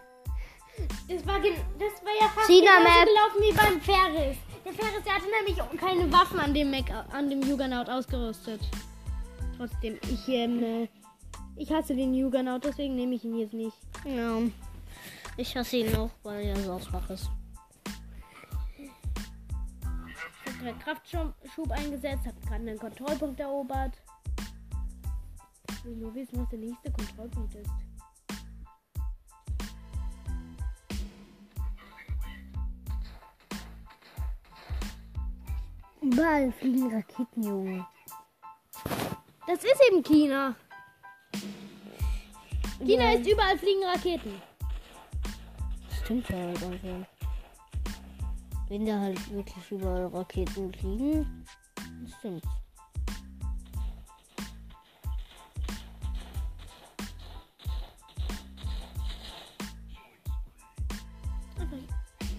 [1.09, 3.09] Das war, gen- das war ja fast China genauso Map.
[3.09, 4.37] gelaufen wie beim Ferris.
[4.65, 8.61] Der Ferris, der hatte nämlich auch keine Waffen an dem Mac, an dem Juggernaut ausgerüstet.
[9.57, 10.89] Trotzdem, ich, ähm, äh,
[11.57, 13.77] ich hasse den Juggernaut, deswegen nehme ich ihn jetzt nicht.
[14.05, 14.39] Ja.
[15.39, 17.29] Ich hasse ihn auch, weil er so schwach ist.
[18.75, 18.89] Ich
[20.47, 24.01] habe gerade Kraftschub eingesetzt, habe gerade einen Kontrollpunkt erobert.
[25.71, 27.71] Ich will nur wissen, was der nächste Kontrollpunkt ist.
[36.01, 37.87] Überall fliegen Raketen, Junge.
[39.47, 40.55] Das ist eben China.
[42.83, 44.46] China ist überall fliegen Raketen.
[46.07, 47.09] Stimmt halt einfach.
[48.69, 51.45] Wenn da halt wirklich überall Raketen fliegen,
[52.05, 52.45] das stimmt.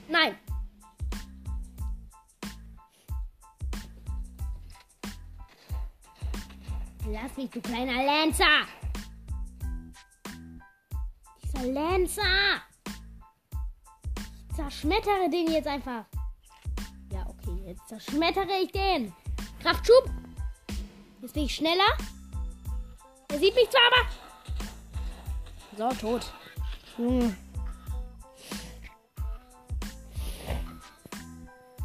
[0.07, 0.35] Nein.
[7.11, 8.45] Lass mich, du kleiner Lancer.
[11.43, 12.66] Dieser Lancer.
[14.67, 16.03] Zerschmettere den jetzt einfach.
[17.13, 19.13] Ja, okay, jetzt zerschmettere ich den.
[19.61, 20.09] Kraftschub.
[21.21, 21.87] Jetzt bin ich schneller.
[23.29, 23.81] Er sieht mich zwar,
[25.77, 25.95] aber...
[25.95, 26.33] So, tot.
[26.97, 27.33] Junge,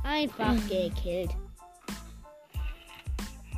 [0.02, 1.30] Einfach gekillt.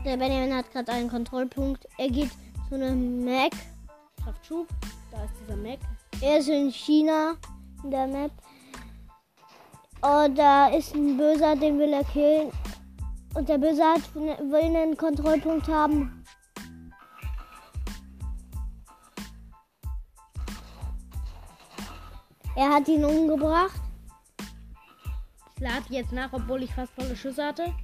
[0.04, 1.88] der Benjamin hat gerade einen Kontrollpunkt.
[1.96, 2.30] Er geht
[2.68, 3.52] zu einem Mac.
[4.22, 4.68] Kraftschub.
[5.10, 5.78] Da ist dieser Mac.
[6.20, 7.36] Er ist in China
[7.82, 8.30] in der Map.
[10.04, 12.52] Und da ist ein Böser, den will er killen.
[13.32, 16.22] Und der Böse hat, will einen Kontrollpunkt haben.
[22.54, 23.80] Er hat ihn umgebracht.
[25.54, 27.74] Ich lade jetzt nach, obwohl ich fast volle Schüsse hatte.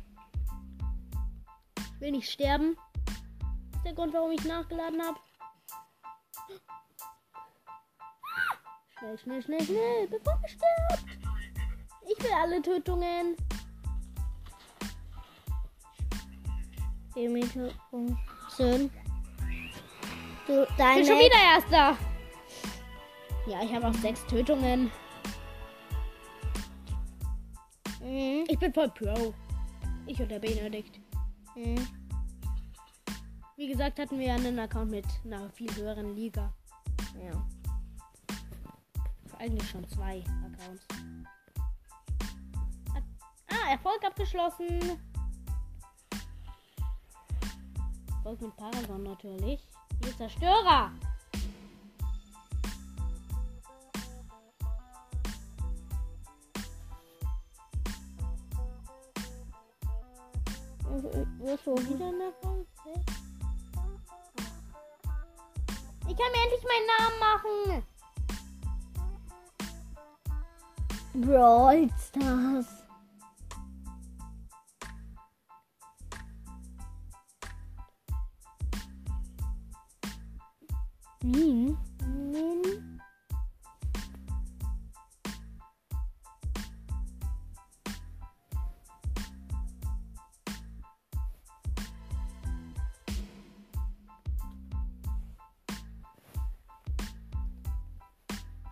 [1.79, 2.77] Ich will nicht sterben.
[3.07, 5.19] Das ist der Grund, warum ich nachgeladen habe.
[8.99, 11.30] Schnell, schnell, schnell, schnell, bevor er stirbt.
[12.11, 13.37] Ich will alle Tötungen.
[17.15, 18.17] Demeter und
[18.49, 18.91] Sön.
[20.47, 21.97] Du, Ich dein bin schon wieder Erster.
[23.47, 24.91] Ja, ich habe auch sechs Tötungen.
[28.01, 28.45] Mhm.
[28.49, 29.33] Ich bin voll Pro.
[30.07, 30.99] Ich und der Benedikt.
[31.55, 31.87] Mhm.
[33.57, 36.53] Wie gesagt, hatten wir einen Account mit einer viel höheren Liga.
[37.23, 37.47] Ja.
[39.39, 40.87] Eigentlich schon zwei Accounts.
[43.69, 45.01] Erfolg abgeschlossen.
[48.09, 49.61] Erfolg mit Paragon natürlich.
[50.05, 50.91] Ihr Zerstörer.
[61.39, 62.67] Wirst du Wieder ein Erfolg?
[66.07, 67.83] Ich kann mir endlich meinen Namen machen.
[71.15, 72.80] Brawl Stars.
[81.23, 81.77] Min.
[82.07, 82.63] Min.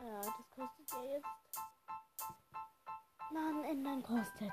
[0.01, 1.27] Ja, das kostet ja jetzt.
[3.31, 4.53] Namen ändern kostet.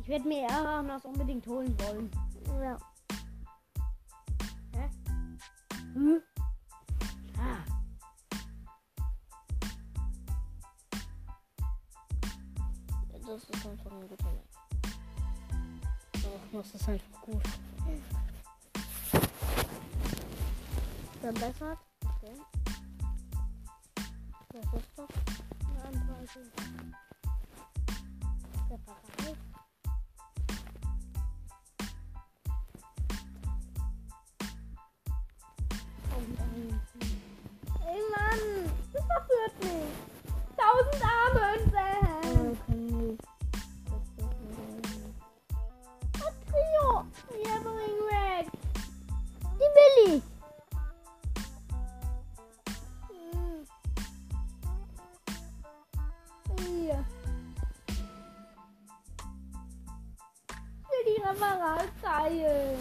[0.00, 2.25] Ich werde mir Aranas unbedingt holen wollen.
[2.62, 2.78] Ja.
[4.72, 4.90] Hä?
[5.94, 6.22] Hm?
[7.36, 7.64] Ja,
[13.26, 14.24] Das ist einfach ein guter.
[16.12, 17.42] Doch, das ist einfach gut.
[21.20, 21.78] Verbessert.
[22.02, 22.36] Okay.
[24.52, 25.08] Das ist doch
[25.66, 26.44] eine Anweisung.
[28.68, 29.15] Separat.
[37.88, 39.94] Ey Mann, das verführt mich.
[40.56, 41.72] Tausend Arme und
[46.12, 47.06] Das Trio.
[47.44, 48.46] Yabbering Red.
[49.54, 50.22] Die will ich.
[56.66, 56.98] Hier.
[60.48, 62.78] Ich will die Kamera teilen.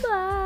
[0.00, 0.41] Bah.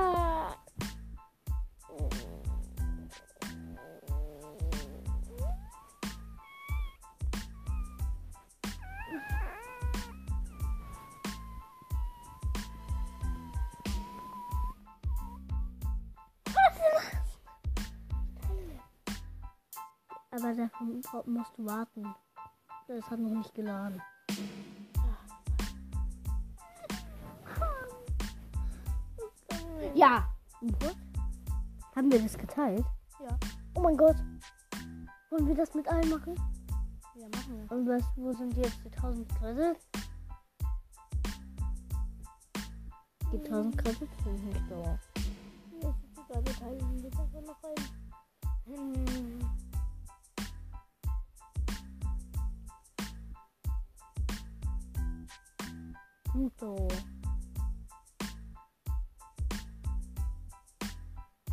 [20.46, 22.14] Aber davon musst du warten.
[22.86, 24.00] Das hat noch nicht geladen.
[29.92, 30.32] Ja.
[30.60, 30.96] Gut.
[31.96, 32.86] Haben wir das geteilt?
[33.18, 33.36] Ja.
[33.74, 34.14] Oh mein Gott.
[35.30, 36.36] Wollen wir das mit allen machen?
[37.16, 37.76] Ja, machen wir.
[37.76, 39.88] Und was, wo sind jetzt die 1000 Credits?
[43.32, 44.96] Die 1000 Credits sind nicht da.
[45.82, 45.96] Ja, ist
[46.30, 47.14] egal, wir teilen das
[47.44, 47.74] noch ein.
[56.36, 56.50] Hm.
[56.50, 56.88] Pluto.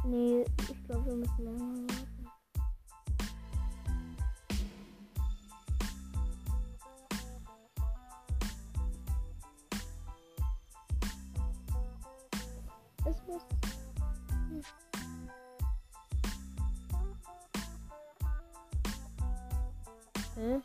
[0.06, 2.28] Nee, ich glaube, wir müssen länger warten.
[13.06, 13.44] Es muss.
[20.36, 20.62] Hä?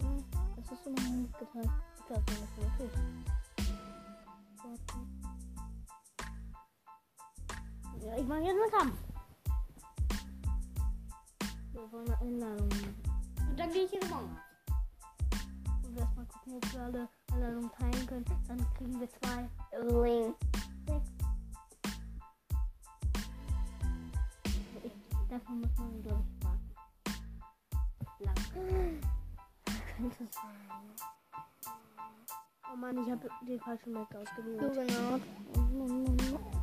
[0.00, 0.24] Hm,
[0.56, 1.93] Das ist immer noch nicht geteilt.
[2.04, 2.92] Ich glaube, wir müssen wirklich.
[8.04, 8.98] Ja, ich mache jetzt einen Kampf.
[11.72, 12.68] Wir wollen eine Einladung.
[13.48, 14.36] Und dann gehe ich in den Raum.
[15.82, 18.24] Und erstmal gucken, ob wir alle Einladungen teilen können.
[18.48, 19.48] Dann kriegen wir zwei.
[20.04, 20.36] Link.
[20.86, 21.10] Sechs.
[24.82, 24.92] Ich,
[25.30, 26.70] muss man, glaube ich, warten.
[28.20, 29.00] Lang.
[29.96, 31.13] Könnte sein.
[32.74, 34.72] Oh Mann, ich habe den falschen Mac ausgewählt.
[34.74, 35.20] genau.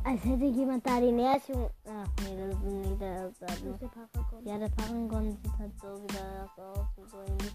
[0.04, 1.70] Als hätte jemand da die Nährchen.
[1.86, 3.30] Ach nee, das ist nicht der.
[3.30, 4.44] Das Das ist der Paragon.
[4.46, 6.86] ja, der Paragon sieht halt so wieder erst aus.
[7.10, 7.54] So ähnlich.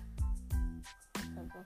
[1.14, 1.60] Ist halt so.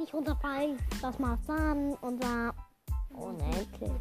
[0.00, 0.76] Nicht runterfallen.
[1.00, 2.52] Das macht dann unser.
[3.14, 3.92] Unendlich.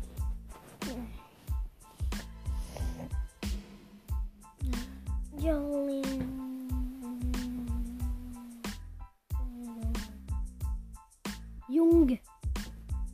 [11.71, 12.19] Junge.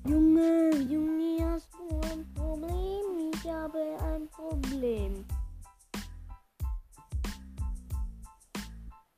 [0.04, 3.32] Junge, Junge, hast du ein Problem?
[3.32, 5.24] Ich habe ein Problem.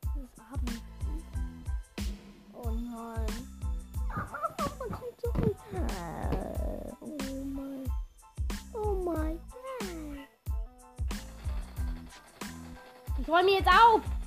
[0.03, 0.81] Das Abend.
[2.53, 3.25] Oh nein.
[6.99, 7.91] Oh mein.
[8.73, 9.39] Oh mein.
[13.17, 14.18] Ich räume jetzt auf.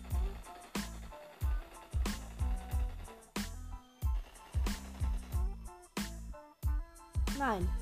[7.43, 7.82] Nein.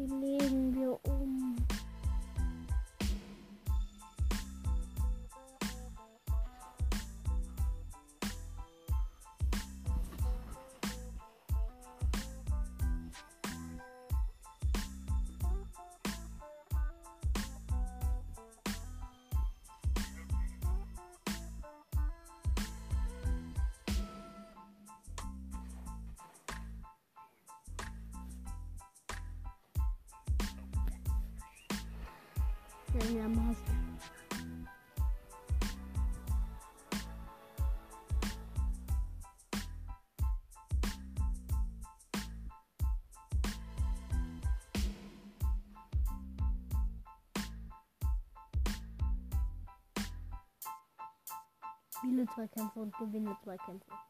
[0.00, 0.98] Wie legen wir
[33.00, 33.80] Einigermaßen.
[51.96, 53.90] Spiele Zweikämpfe und gewinne Zweikämpfe.
[53.90, 54.09] Der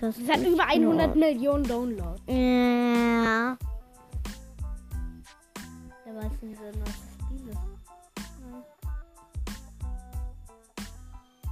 [0.00, 0.18] Podcast.
[0.18, 2.22] Es hat über 100 nur- Millionen Downloads.
[2.26, 3.56] Ja.
[6.06, 7.56] Ja, was sind so nice Spiele?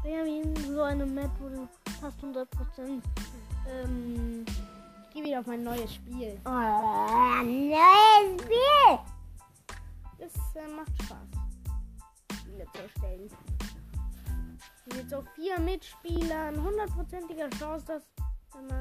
[0.02, 1.68] Benjamin, so eine Map, wo du
[2.00, 3.02] fast 100%
[3.68, 4.46] ähm,
[5.08, 6.40] ich gehe wieder auf mein neues Spiel.
[6.46, 6.50] Oh,
[7.44, 8.98] neues Spiel!
[10.18, 12.38] Das äh, macht Spaß.
[12.40, 13.30] Spiele zu erstellen.
[14.94, 18.02] Mit so vier Mitspielern, hundertprozentiger Chance, dass
[18.54, 18.80] wenn man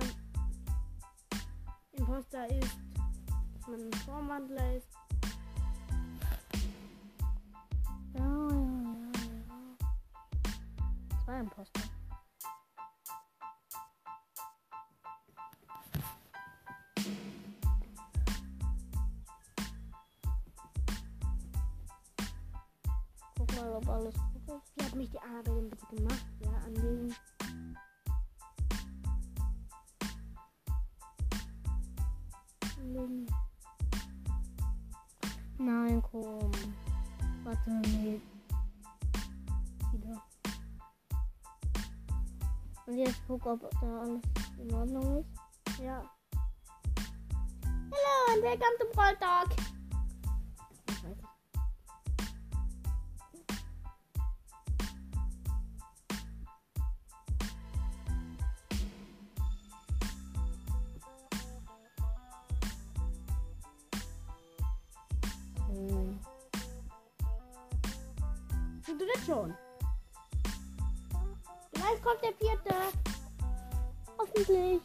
[1.92, 2.78] Imposter ist,
[3.54, 4.88] dass man ein Formwandler ist.
[8.14, 8.96] Ja, ja, ja,
[9.48, 9.64] ja.
[11.26, 11.82] Zwei Imposter.
[23.38, 24.76] Guck mal, ob alles gut ist.
[24.76, 26.26] Wie hat mich die Arbeit gemacht?
[26.40, 27.16] Ja, anlegen.
[32.88, 33.28] Anlegen.
[35.58, 36.52] Nein, komm.
[37.44, 38.22] Warte, nee.
[39.92, 40.24] Wieder.
[42.86, 44.22] Und jetzt guck, ob da alles
[44.60, 45.80] in Ordnung ist.
[45.82, 46.02] Ja.
[47.92, 49.67] Hello and welcome to Brawl Talk.
[68.98, 69.54] Dritt schon.
[71.72, 72.76] Gleich kommt der vierte.
[74.18, 74.82] Hoffentlich.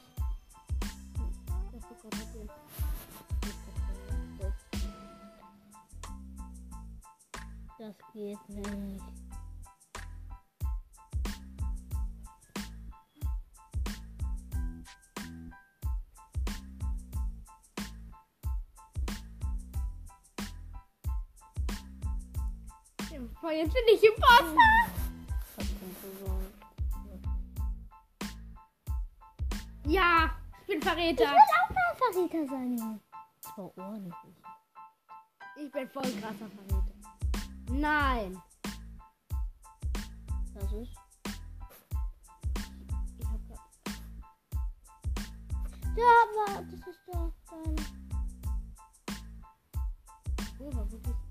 [7.78, 9.21] Das geht nicht.
[23.44, 24.56] Oh, jetzt bin ich könnte sein.
[29.85, 31.24] Ja, ich bin Verräter.
[31.24, 33.01] auch mal Verräter sein.
[33.43, 34.14] Das war ordentlich.
[35.56, 36.94] Ich bin voll krasser Verräter.
[37.69, 38.40] Nein.
[40.55, 40.97] Das ist.
[43.19, 43.70] Ich hab grad.
[45.97, 47.77] Ja, aber das ist doch deine.
[50.60, 51.21] Oh, war wirklich.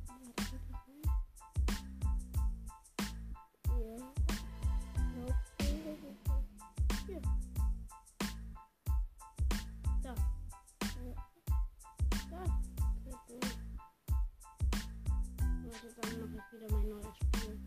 [16.52, 17.60] Wieder mein neues Spiel.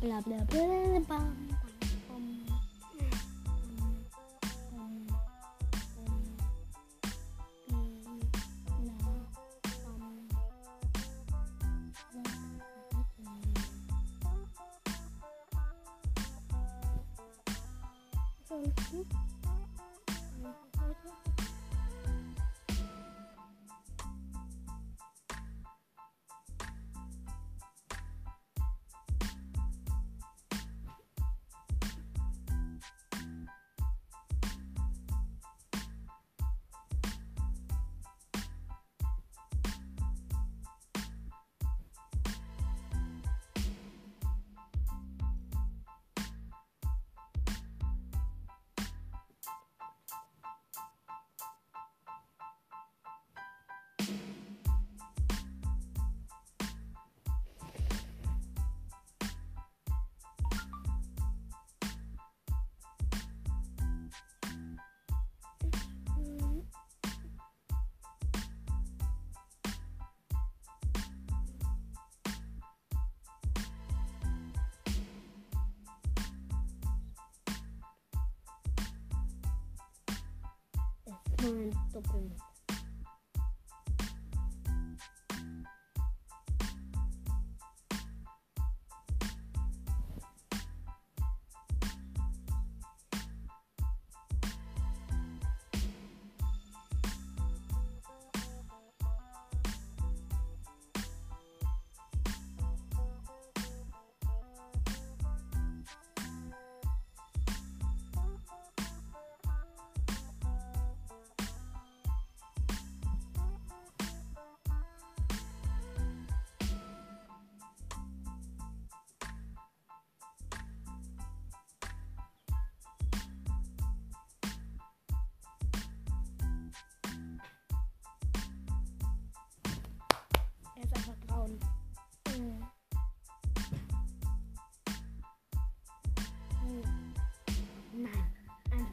[0.00, 1.48] Bla bla bla bam, bam,
[18.48, 19.35] Mein
[81.46, 82.30] Doppel.
[82.30, 82.45] Er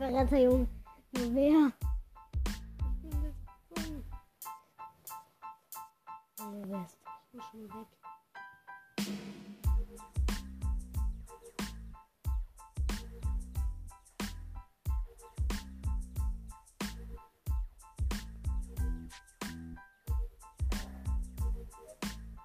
[0.04, 0.68] Verräter, Junge.
[1.14, 1.72] Wer?
[6.36, 7.88] Ich muss schon weg.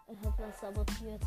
[0.07, 1.23] Er hat was sabotiert.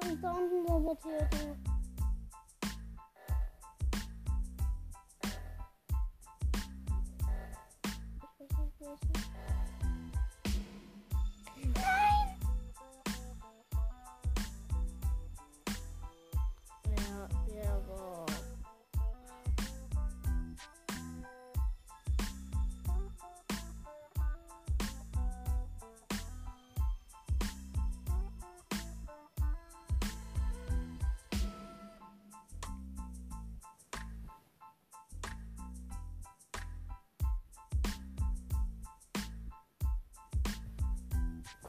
[0.00, 1.28] Was ist da unten sabotiert?
[1.32, 1.75] Ich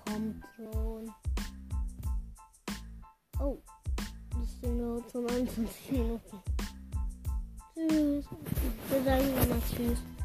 [0.08, 1.12] Kommt schon.
[3.40, 3.58] Oh.
[4.32, 6.40] Das sind nur zu 29 Minuten.
[7.74, 8.26] Tschüss.
[8.90, 10.17] Wir sagen immer Tschüss.